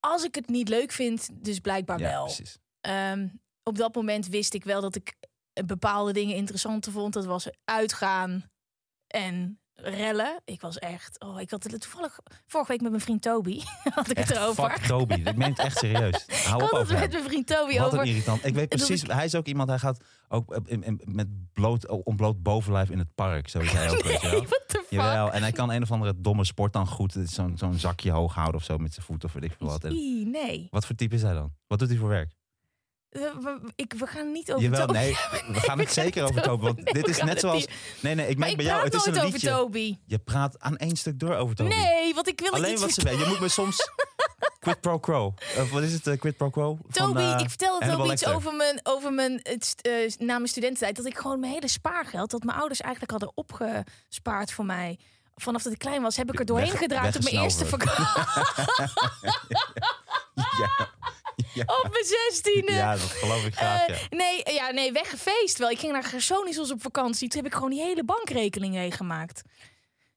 [0.00, 2.24] Als ik het niet leuk vind, dus blijkbaar Ja, wel.
[2.24, 2.58] precies.
[2.80, 3.28] Ehm,
[3.62, 5.14] op dat moment wist ik wel dat ik
[5.52, 7.12] eh, bepaalde dingen interessanter vond.
[7.12, 8.50] Dat was uitgaan
[9.06, 9.60] en
[9.90, 10.40] rellen.
[10.44, 11.20] Ik was echt...
[11.20, 13.60] Oh, ik had het toevallig vorige week met mijn vriend Toby.
[13.94, 14.70] had ik het erover.
[14.70, 15.14] fuck Toby.
[15.14, 16.24] Ik meen het echt serieus.
[16.46, 17.98] Hou Ik op had over met mijn vriend Toby Wat over.
[18.00, 18.44] een irritant.
[18.46, 22.42] Ik weet precies, ik- hij is ook iemand, hij gaat ook eh, met bloot, ontbloot
[22.42, 23.48] bovenlijf in het park.
[23.48, 24.30] Zo is hij ook, wel.
[24.30, 24.46] Nee?
[24.90, 27.16] Jawel, en hij kan een of andere domme sport dan goed.
[27.16, 29.66] Is Zo'n zo'n zakje hoog houden of zo met zijn voet of weet ik veel
[29.66, 29.84] wat.
[29.84, 29.92] En
[30.30, 30.68] nee.
[30.70, 31.52] wat voor type is hij dan?
[31.66, 32.32] Wat doet hij voor werk?
[33.10, 34.98] We, we- ik, we gaan niet over Jawel, Toby.
[34.98, 35.16] nee,
[35.48, 36.64] we gaan het zeker over Toby.
[36.64, 37.66] Want Nee, dit is net zoals...
[38.00, 39.48] Nee, nee, ik merk ik bij jou, het is een over liedje.
[39.48, 39.98] Toby.
[40.06, 41.74] Je praat aan één stuk door over Toby.
[41.74, 43.18] Nee, want ik wil Alleen iets wat ze weet.
[43.18, 43.90] Je moet me soms...
[44.60, 45.34] Quid pro quo.
[45.58, 46.06] Of wat is het?
[46.06, 46.78] eh, quid pro quo?
[46.88, 50.46] Van, Toby, eh, ik vertelde Hannibal Toby iets over mijn, over mijn eh, na mijn
[50.48, 50.96] studententijd.
[50.96, 54.98] Dat ik gewoon mijn hele spaargeld, dat mijn ouders eigenlijk hadden opgespaard voor mij.
[55.34, 58.04] Vanaf dat ik klein was, heb ik er doorheen Weg- gedraaid op mijn eerste vakantie.
[60.34, 60.88] Ja.
[61.54, 61.62] Ja.
[61.62, 62.72] op mijn zestiende.
[62.72, 63.94] ja, dat geloof ik graag, ja.
[63.94, 65.70] Eh, nee, ja, nee, weggefeest wel.
[65.70, 67.28] Ik ging naar Gersonisos op vakantie.
[67.28, 69.42] Toen heb ik gewoon die hele bankrekening meegemaakt.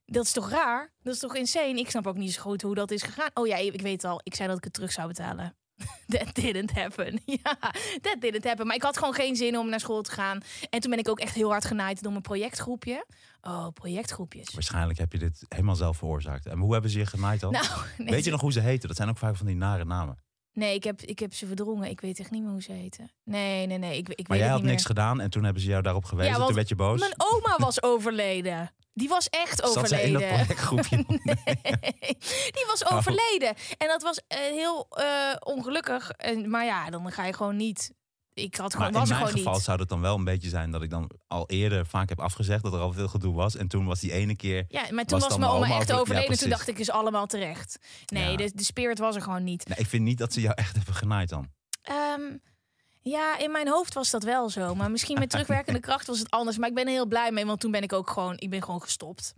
[0.06, 0.94] Dat is toch raar?
[1.02, 1.80] Dat is toch insane?
[1.80, 3.30] Ik snap ook niet zo goed hoe dat is gegaan.
[3.34, 4.20] Oh ja, ik weet al.
[4.24, 5.56] Ik zei dat ik het terug zou betalen.
[6.08, 7.22] That didn't happen.
[7.44, 7.58] Ja,
[8.02, 8.68] that didn't happen.
[8.68, 10.42] Maar ik had gewoon geen zin om naar school te gaan.
[10.70, 13.06] En toen ben ik ook echt heel hard genaaid door mijn projectgroepje.
[13.42, 14.54] Oh, projectgroepjes.
[14.54, 16.46] Waarschijnlijk heb je dit helemaal zelf veroorzaakt.
[16.46, 17.52] En hoe hebben ze je genaaid dan?
[17.52, 17.66] Nou,
[17.98, 18.88] nee, Weet je nog hoe ze heten?
[18.88, 20.18] Dat zijn ook vaak van die nare namen.
[20.54, 21.90] Nee, ik heb, ik heb ze verdrongen.
[21.90, 23.12] Ik weet echt niet meer hoe ze heten.
[23.24, 23.98] Nee, nee, nee.
[23.98, 24.72] Ik, ik Maar weet jij het had meer.
[24.72, 26.34] niks gedaan en toen hebben ze jou daarop gewezen.
[26.34, 27.00] want toen werd je boos.
[27.00, 28.74] Mijn oma was overleden.
[28.94, 30.48] Die was echt Zat ze in overleden.
[31.24, 32.18] Nee,
[32.52, 32.98] die was Oh.
[32.98, 33.54] overleden.
[33.78, 36.10] En dat was eh, heel eh, ongelukkig.
[36.12, 37.92] En, maar ja, dan ga je gewoon niet.
[38.44, 39.64] Ik had gewoon, Maar in was mijn gewoon geval niet.
[39.64, 42.64] zou het dan wel een beetje zijn dat ik dan al eerder vaak heb afgezegd
[42.64, 43.56] dat er al veel gedoe was.
[43.56, 44.66] En toen was die ene keer.
[44.68, 46.32] Ja, maar toen was mijn oma oma echt over- overleden.
[46.32, 47.80] Ja, toen dacht ik, is allemaal terecht.
[48.06, 48.38] Nee, Ja.
[48.38, 49.68] de, de spirit was er gewoon niet.
[49.68, 51.50] Nee, ik vind niet dat ze jou echt hebben genaaid dan.
[51.82, 52.38] Ehm,
[53.02, 54.76] ja, in mijn hoofd was dat wel zo.
[54.76, 56.58] Maar misschien met terugwerkende kracht was het anders.
[56.58, 58.64] Maar ik ben er heel blij mee, want toen ben ik ook gewoon, ik ben
[58.64, 59.34] gewoon gestopt.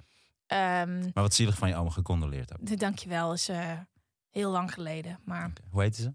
[0.47, 2.80] Ehm Maar wat zielig van je oma gecondoleerd ook.
[2.80, 3.72] dankjewel, is eh,
[4.30, 5.20] heel lang geleden.
[5.26, 5.52] Maar.
[5.70, 6.14] Hoe heette ze?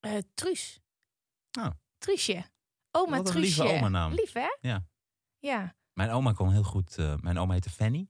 [0.00, 0.80] eh Truus.
[1.60, 1.66] Oh.
[2.02, 2.44] Truusje.
[2.90, 4.12] Oma Wat een lieve oma-naam.
[4.12, 4.56] Lief, hè?
[4.60, 4.84] Ja.
[5.38, 5.74] Ja.
[5.92, 6.96] Mijn oma kon heel goed.
[6.98, 8.08] eh, mijn oma heette Fanny.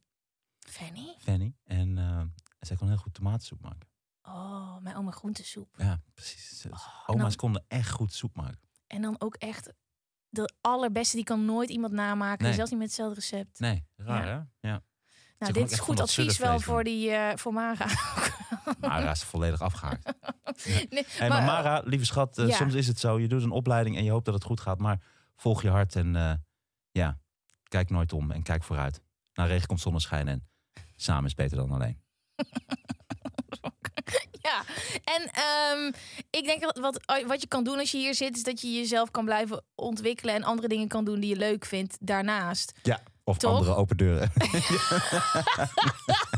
[0.58, 1.14] Fanny?
[1.18, 1.54] Fanny.
[1.64, 2.22] En eh,
[2.60, 3.88] zij kon heel goed tomatensoep maken.
[4.22, 5.74] Oh, mijn oma groentesoep.
[5.78, 6.66] Ja, precies.
[6.70, 8.60] Oh, Oma's dan- konden echt goed soep maken.
[8.86, 9.72] En dan ook echt
[10.28, 11.16] de allerbeste.
[11.16, 12.44] Die kan nooit iemand namaken.
[12.44, 12.54] Nee.
[12.54, 13.58] Zelfs niet met hetzelfde recept.
[13.60, 14.48] Nee, raar Ja.
[14.60, 14.68] hè?
[14.68, 14.82] Ja.
[15.38, 17.86] Nou, dit is goed advies wel voor, die, eh voor Mara.
[18.80, 20.12] Mara is volledig afgehaakt.
[20.90, 22.56] nee, Hey, maar, maar, Mara, lieve schat, eh, ja.
[22.56, 23.18] soms is het zo.
[23.20, 24.78] Je doet een opleiding en je hoopt dat het goed gaat.
[24.78, 25.00] Maar
[25.36, 26.32] volg je hart en eh,
[26.90, 27.18] ja,
[27.68, 29.00] kijk nooit om en kijk vooruit.
[29.34, 30.48] Na regen komt zonneschijn en
[30.96, 32.00] samen is beter dan alleen.
[34.42, 34.62] Ja,
[35.04, 35.92] en ehm,
[36.30, 38.72] ik denk dat wat, wat je kan doen als je hier zit, is dat je
[38.72, 42.72] jezelf kan blijven ontwikkelen en andere dingen kan doen die je leuk vindt daarnaast.
[42.82, 43.52] Ja, of Toch?
[43.52, 44.32] andere open deuren.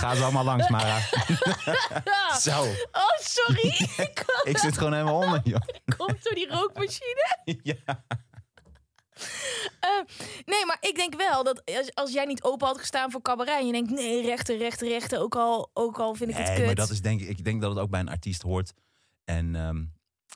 [0.00, 0.98] Ga ze allemaal langs, Mara.
[2.40, 3.68] Zo, Oh, sorry.
[3.96, 5.60] ik ik zit gewoon helemaal onder, joh.
[5.96, 7.38] komt door die rookmachine.
[7.62, 8.04] Ja.
[9.80, 9.88] Eh,
[10.44, 13.58] nee, maar ik denk wel dat als, als jij niet open had gestaan voor cabaret
[13.60, 16.56] en je denkt nee, rechter, rechter, rechter, ook al, ook al vind ik het Nee,
[16.56, 16.66] kut.
[16.66, 18.72] maar dat is denk ik, ik denk dat het ook bij een artiest hoort.
[19.24, 19.84] En ehm,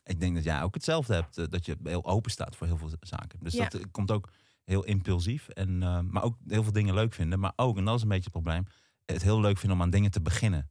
[0.04, 1.38] ik denk dat jij ook hetzelfde hebt.
[1.38, 3.38] eh, Dat je heel open staat voor heel veel zaken.
[3.42, 3.62] Dus Ja.
[3.68, 4.28] dat eh, komt ook
[4.64, 5.48] heel impulsief.
[5.48, 7.40] En, eh, maar ook heel veel dingen leuk vinden.
[7.40, 8.66] Maar ook, en dat is een beetje het probleem,
[9.04, 10.70] het heel leuk vinden om aan dingen te beginnen.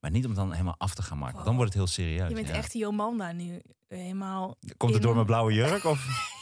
[0.00, 1.44] Maar niet om dan helemaal af te gaan maken.
[1.44, 2.28] Dan wordt het heel serieus.
[2.28, 2.54] je bent ja.
[2.54, 4.56] echt Jomanda nu helemaal.
[4.76, 5.84] Komt het door mijn blauwe jurk?
[5.84, 6.06] Of?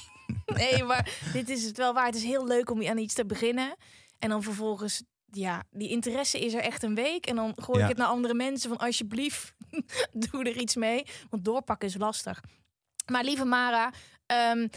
[0.47, 2.07] Nee, maar dit is het wel waar.
[2.07, 3.77] Het is heel leuk om aan iets te beginnen
[4.19, 7.27] en dan vervolgens ja, die interesse is er echt een week.
[7.27, 7.85] En dan gooi Ja.
[7.85, 9.55] ik het naar andere mensen van alsjeblieft,
[10.31, 11.07] doe er iets mee.
[11.31, 12.43] Want doorpakken is lastig.
[13.13, 13.93] Maar lieve Mara,
[14.27, 14.69] ehm,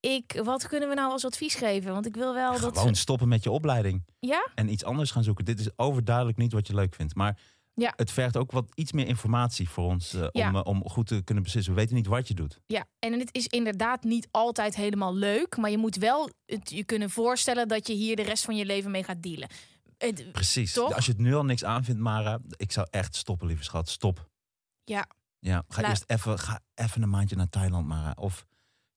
[0.00, 1.92] ik, wat kunnen we nou als advies geven?
[1.92, 2.78] Want ik wil wel dat...
[2.78, 4.04] Gewoon stoppen met je opleiding.
[4.18, 4.48] Ja?
[4.54, 5.44] en iets anders gaan zoeken.
[5.44, 7.14] Dit is overduidelijk niet wat je leuk vindt.
[7.14, 7.38] Maar
[7.74, 7.92] Ja.
[7.96, 10.48] het vergt ook wat iets meer informatie voor ons eh, Ja.
[10.48, 11.74] om, eh, om goed te kunnen beslissen.
[11.74, 12.60] We weten niet wat je doet.
[12.66, 15.56] Ja, en het is inderdaad niet altijd helemaal leuk.
[15.56, 18.64] Maar je moet wel het je kunnen voorstellen dat je hier de rest van je
[18.64, 19.48] leven mee gaat dealen.
[19.98, 20.72] Het- Precies.
[20.72, 20.94] Toch?
[20.94, 23.88] Als je het nu al niks aanvindt, Mara, ik zou echt stoppen, lieve schat.
[23.88, 24.28] Stop.
[24.84, 25.06] ja,
[25.40, 28.14] Ja, ga Laat- eerst even, ga even een maandje naar Thailand, Mara.
[28.18, 28.44] Of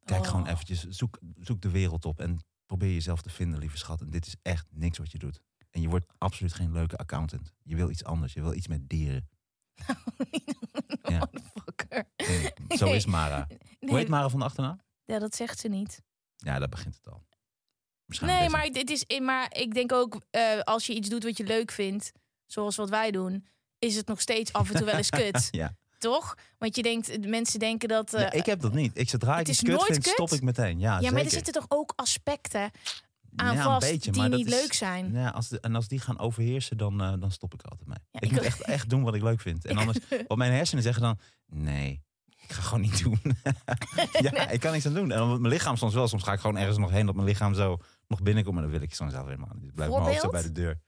[0.05, 0.27] kijk Oh.
[0.27, 4.01] gewoon eventjes, zoek, zoek de wereld op en probeer jezelf te vinden, lieve schat.
[4.01, 5.41] En dit is echt niks wat je doet.
[5.69, 7.53] En je wordt absoluut geen leuke accountant.
[7.63, 8.33] Je wil iets anders.
[8.33, 9.29] Je wil iets met dieren.
[11.01, 11.29] Ja.
[12.17, 13.45] Nee, zo is Mara.
[13.47, 14.79] Hoe Nee, heet Mara van de achternaam?
[15.05, 16.01] Ja, dat zegt ze niet.
[16.35, 17.23] Ja, daar begint het al.
[18.19, 21.43] Nee, maar, dit is, maar ik denk ook, eh, als je iets doet wat je
[21.43, 22.11] leuk vindt,
[22.45, 23.47] zoals wat wij doen,
[23.79, 25.47] is het nog steeds af en toe wel eens kut.
[25.61, 25.75] Ja.
[26.01, 26.35] Toch?
[26.57, 28.13] Want je denkt, de mensen denken dat.
[28.13, 28.91] eh, Nee, ik heb dat niet.
[28.97, 30.07] Ik zodra ik iets kut vind, kut?
[30.13, 30.79] stop ik meteen.
[30.79, 32.71] Ja, ja, maar er zitten toch ook aspecten
[33.35, 35.11] aan Ja, vast beetje, die maar niet is- leuk zijn.
[35.13, 37.87] Ja, als de, en als die gaan overheersen, dan, eh, dan stop ik er altijd
[37.87, 37.97] mee.
[38.11, 39.65] Ja, ik, ik moet echt, echt doen wat ik leuk vind.
[39.65, 39.97] En anders,
[40.27, 42.01] wat mijn hersenen zeggen dan, nee,
[42.47, 43.19] ik ga gewoon niet doen.
[44.31, 45.11] ja, ik kan niks aan doen.
[45.11, 46.07] En dan mijn lichaam soms wel.
[46.07, 47.77] Soms ga ik gewoon ergens nog heen dat mijn lichaam zo
[48.07, 48.55] nog binnenkomt.
[48.55, 49.73] Maar dan wil ik zo zelf helemaal niet.
[49.73, 50.79] Blijf mijn hoofd zo bij de deur.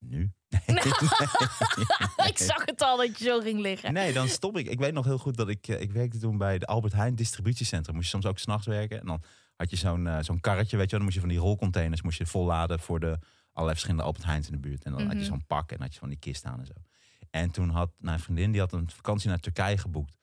[0.00, 0.30] Nu?
[2.30, 3.92] ik zag het al dat je zo ging liggen.
[3.92, 4.66] Nee, dan stop ik.
[4.68, 7.14] Ik weet nog heel goed dat ik, eh, ik werkte toen bij de Albert Heijn
[7.14, 7.94] distributiecentrum.
[7.94, 9.00] Moest je soms ook s'nachts werken.
[9.00, 9.22] En dan
[9.56, 10.98] had je zo'n eh, zo'n karretje, weet je wel.
[10.98, 14.46] Dan moest je van die rolcontainers moest je volladen voor de allerlei verschillende Albert Heijns
[14.46, 14.84] in de buurt.
[14.84, 15.26] En dan had je Mhm.
[15.26, 16.72] zo'n pak en had je van die kist aan en zo.
[17.30, 20.18] En toen had mijn vriendin, die had een vakantie naar Turkije geboekt.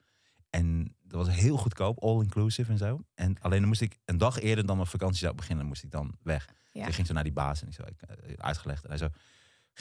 [0.50, 3.02] En dat was heel goedkoop, all inclusive en zo.
[3.14, 5.92] En alleen dan moest ik een dag eerder dan mijn vakantie zou beginnen, moest ik
[5.92, 6.46] dan weg.
[6.72, 6.80] Ja.
[6.80, 8.84] Dus ik ging zo naar die baas en ik zo ik, eh, uitgelegd.
[8.84, 9.08] En hij zo,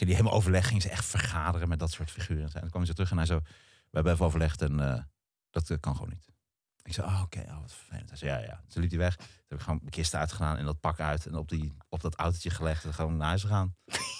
[0.04, 2.52] die helemaal overleg, ging ze echt vergaderen met dat soort figuren.
[2.52, 5.02] En dan kwam zo terug en hij zo, we hebben even overlegd en eh,
[5.50, 6.28] dat eh, kan gewoon niet.
[6.82, 8.08] Ik zei, oh, oké, oh, wat vervelend.
[8.08, 8.62] Hij zei, ja, ja.
[8.68, 9.16] Toen liep hij weg.
[9.16, 11.26] Toen heb ik gewoon mijn kist uitgedaan en dat pak uit.
[11.26, 13.74] En op, die, op dat autootje gelegd en gewoon naar huis gegaan.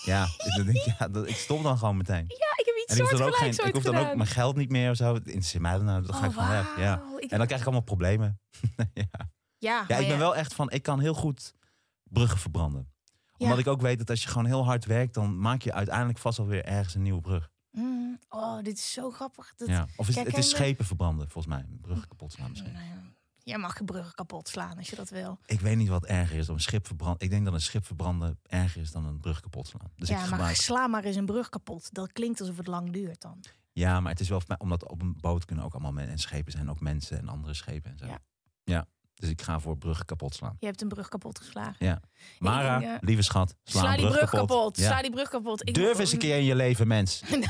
[0.04, 2.24] ja, ik, denk, ja dat, ik stop dan gewoon meteen.
[2.28, 4.28] Ja, ik heb iets En ik hoef dan ook, geen, ik hoef dan ook mijn
[4.28, 5.14] geld niet meer of zo.
[5.14, 6.78] Het interesseert mij dan nou, dan ga Oh, ik gewoon weg.
[6.78, 7.02] Ja.
[7.28, 8.40] En dan krijg ik allemaal problemen.
[8.94, 9.30] ja.
[9.58, 11.54] ja, ja, ik ben wel echt van, ik kan heel goed
[12.02, 12.94] bruggen verbranden.
[13.38, 13.62] Omdat Ja.
[13.62, 16.38] ik ook weet dat als je gewoon heel hard werkt, dan maak je uiteindelijk vast
[16.38, 17.50] wel weer ergens een nieuwe brug.
[17.70, 19.54] Mm, oh, dit is zo grappig.
[19.56, 19.86] Dat, Ja.
[19.96, 21.66] Of is het, is en- schepen verbranden, volgens mij.
[21.80, 22.72] Bruggen kapot slaan misschien.
[22.72, 23.04] Nou ja,
[23.42, 25.38] Jij mag je bruggen kapot slaan als je dat wil.
[25.46, 26.48] Ik weet niet wat erger is.
[26.48, 27.20] Om een schip verbranden.
[27.20, 29.90] Ik denk dat een schip verbranden erger is dan een brug kapot slaan.
[29.96, 30.56] Dus ik ja, maar gebruik...
[30.56, 31.94] sla maar eens een brug kapot.
[31.94, 33.40] Dat klinkt alsof het lang duurt dan.
[33.72, 36.52] Ja, maar het is wel omdat op een boot kunnen ook allemaal mensen en schepen
[36.52, 38.06] zijn ook mensen en andere schepen en zo.
[38.06, 38.18] Ja.
[38.64, 38.86] Ja.
[39.16, 40.56] Dus ik ga voor bruggen kapot slaan.
[40.60, 41.86] Je hebt een brug kapot geslagen.
[41.86, 42.00] Ja.
[42.38, 44.48] Mara, denk, eh, lieve schat, sla, Sla, die brug kapot.
[44.48, 44.76] kapot.
[44.76, 44.86] Ja.
[44.86, 45.68] Sla die brug kapot.
[45.68, 47.22] Ik Durf eens een keer in je leven, mens.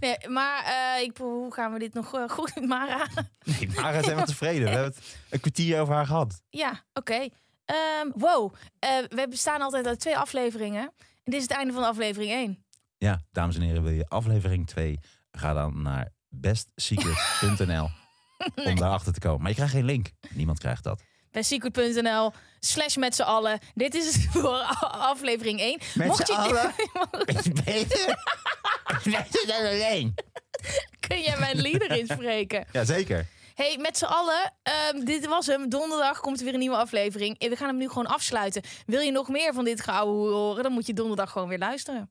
[0.00, 3.08] Nee, maar eh, ik, hoe gaan we dit nog eh, goed, Mara?
[3.44, 4.62] Nee, Mara is helemaal tevreden.
[4.62, 6.42] We hebben het een kwartier over haar gehad.
[6.50, 7.28] ja, oké.
[7.64, 8.54] Ehm, wow,
[9.08, 10.82] we bestaan altijd uit twee afleveringen.
[10.98, 12.64] En dit is het einde van aflevering 1.
[12.98, 14.98] Ja, dames en heren, wil je aflevering 2?
[15.30, 16.12] Ga dan naar
[18.54, 19.40] bestsecret.nl om daarachter te komen.
[19.40, 20.10] Maar je krijgt geen link.
[20.30, 21.02] Niemand krijgt dat.
[21.30, 23.58] Bij secret.nl slash met z'n allen.
[23.74, 24.56] Dit is het voor
[24.90, 25.78] aflevering 1.
[25.94, 26.72] Met z'n allen?
[27.64, 28.18] Beter?
[29.04, 30.14] Beter dan alleen.
[31.00, 32.66] Kun jij mijn lieder inspreken?
[32.72, 33.26] Jazeker.
[33.54, 35.68] Hey, met z'n allen, ehm, dit was hem.
[35.68, 37.38] Donderdag komt er weer een nieuwe aflevering.
[37.38, 38.62] En we gaan hem nu gewoon afsluiten.
[38.86, 42.10] Wil je nog meer van dit geouwe horen, dan moet je donderdag gewoon weer luisteren.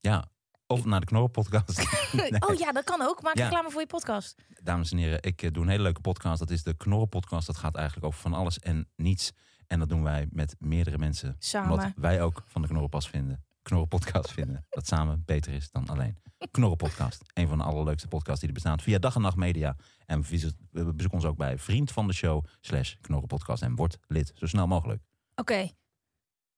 [0.00, 0.28] Ja,
[0.70, 1.78] of naar de Knorren podcast.
[2.48, 3.22] Oh ja, dat kan ook.
[3.22, 3.44] Maak Ja.
[3.44, 4.42] reclame voor je podcast.
[4.62, 6.38] Dames en heren, ik eh, doe een hele leuke podcast.
[6.38, 7.46] Dat is de Knorren podcast.
[7.46, 9.32] Dat gaat eigenlijk over van alles en niets.
[9.66, 11.36] En dat doen wij met meerdere mensen.
[11.38, 11.70] Samen.
[11.72, 13.44] Omdat wij ook van de Knorrenpas vinden.
[13.62, 14.66] Knorren podcast vinden.
[14.70, 16.18] Dat samen beter is dan alleen.
[16.50, 17.22] Knorren podcast.
[17.34, 18.80] Een van de allerleukste podcasts die er bestaan.
[18.80, 19.76] Via dag en nacht media.
[20.06, 20.22] En
[20.70, 22.44] we bezoek ons ook bij vriend van de show.
[22.60, 23.62] Slash Knorren podcast.
[23.62, 24.32] En word lid.
[24.34, 25.02] Zo snel mogelijk.
[25.34, 25.70] Oké,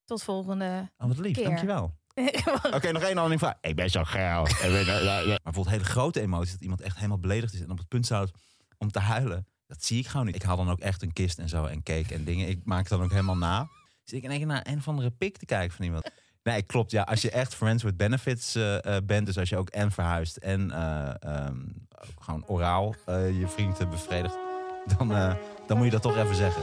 [0.05, 1.35] tot volgende Oh, wat lief.
[1.37, 1.45] Keer.
[1.45, 1.97] Dankjewel.
[2.75, 3.55] Oké, nog één andere vraag.
[3.61, 4.43] Ik ben zo geil.
[4.43, 6.53] maar bijvoorbeeld hele grote emoties.
[6.53, 7.61] Dat iemand echt helemaal beledigd is.
[7.61, 8.31] En op het punt staat
[8.79, 9.47] om te huilen.
[9.67, 10.35] Dat zie ik gewoon niet.
[10.35, 11.65] Ik haal dan ook echt een kist en zo.
[11.65, 12.49] En cake en dingen.
[12.49, 13.69] Ik maak het dan ook helemaal na.
[14.05, 16.11] Zit ik in één keer naar een of andere pik te kijken van iemand.
[16.43, 16.91] Nee, klopt.
[16.91, 19.27] Ja, als je echt friends with benefits eh, eh, bent.
[19.27, 21.57] Dus als je ook en verhuist en eh, ehm,
[22.21, 24.37] gewoon oraal eh, je vriend bevredigt.
[24.99, 25.35] Dan, eh,
[25.67, 26.63] dan moet je dat toch even zeggen.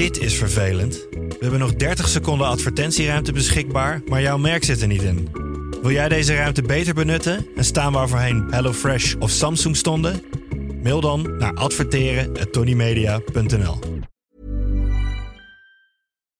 [0.00, 1.06] Dit is vervelend.
[1.10, 5.28] We hebben nog 30 seconden advertentieruimte beschikbaar, maar jouw merk zit er niet in.
[5.82, 10.22] Wil jij deze ruimte beter benutten en staan waar voorheen HelloFresh of Samsung stonden?
[10.82, 13.78] Mail dan naar adverteren@tonymedia.nl.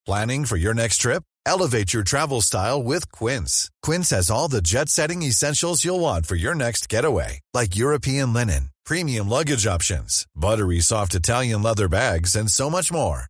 [0.02, 1.22] Planning for your next trip?
[1.42, 3.70] Elevate your travel style with Quince.
[3.80, 8.32] Quince has all the jet setting essentials you'll want for your next getaway, like European
[8.32, 13.30] linen, premium luggage options, buttery soft Italian leather bags, and so much more.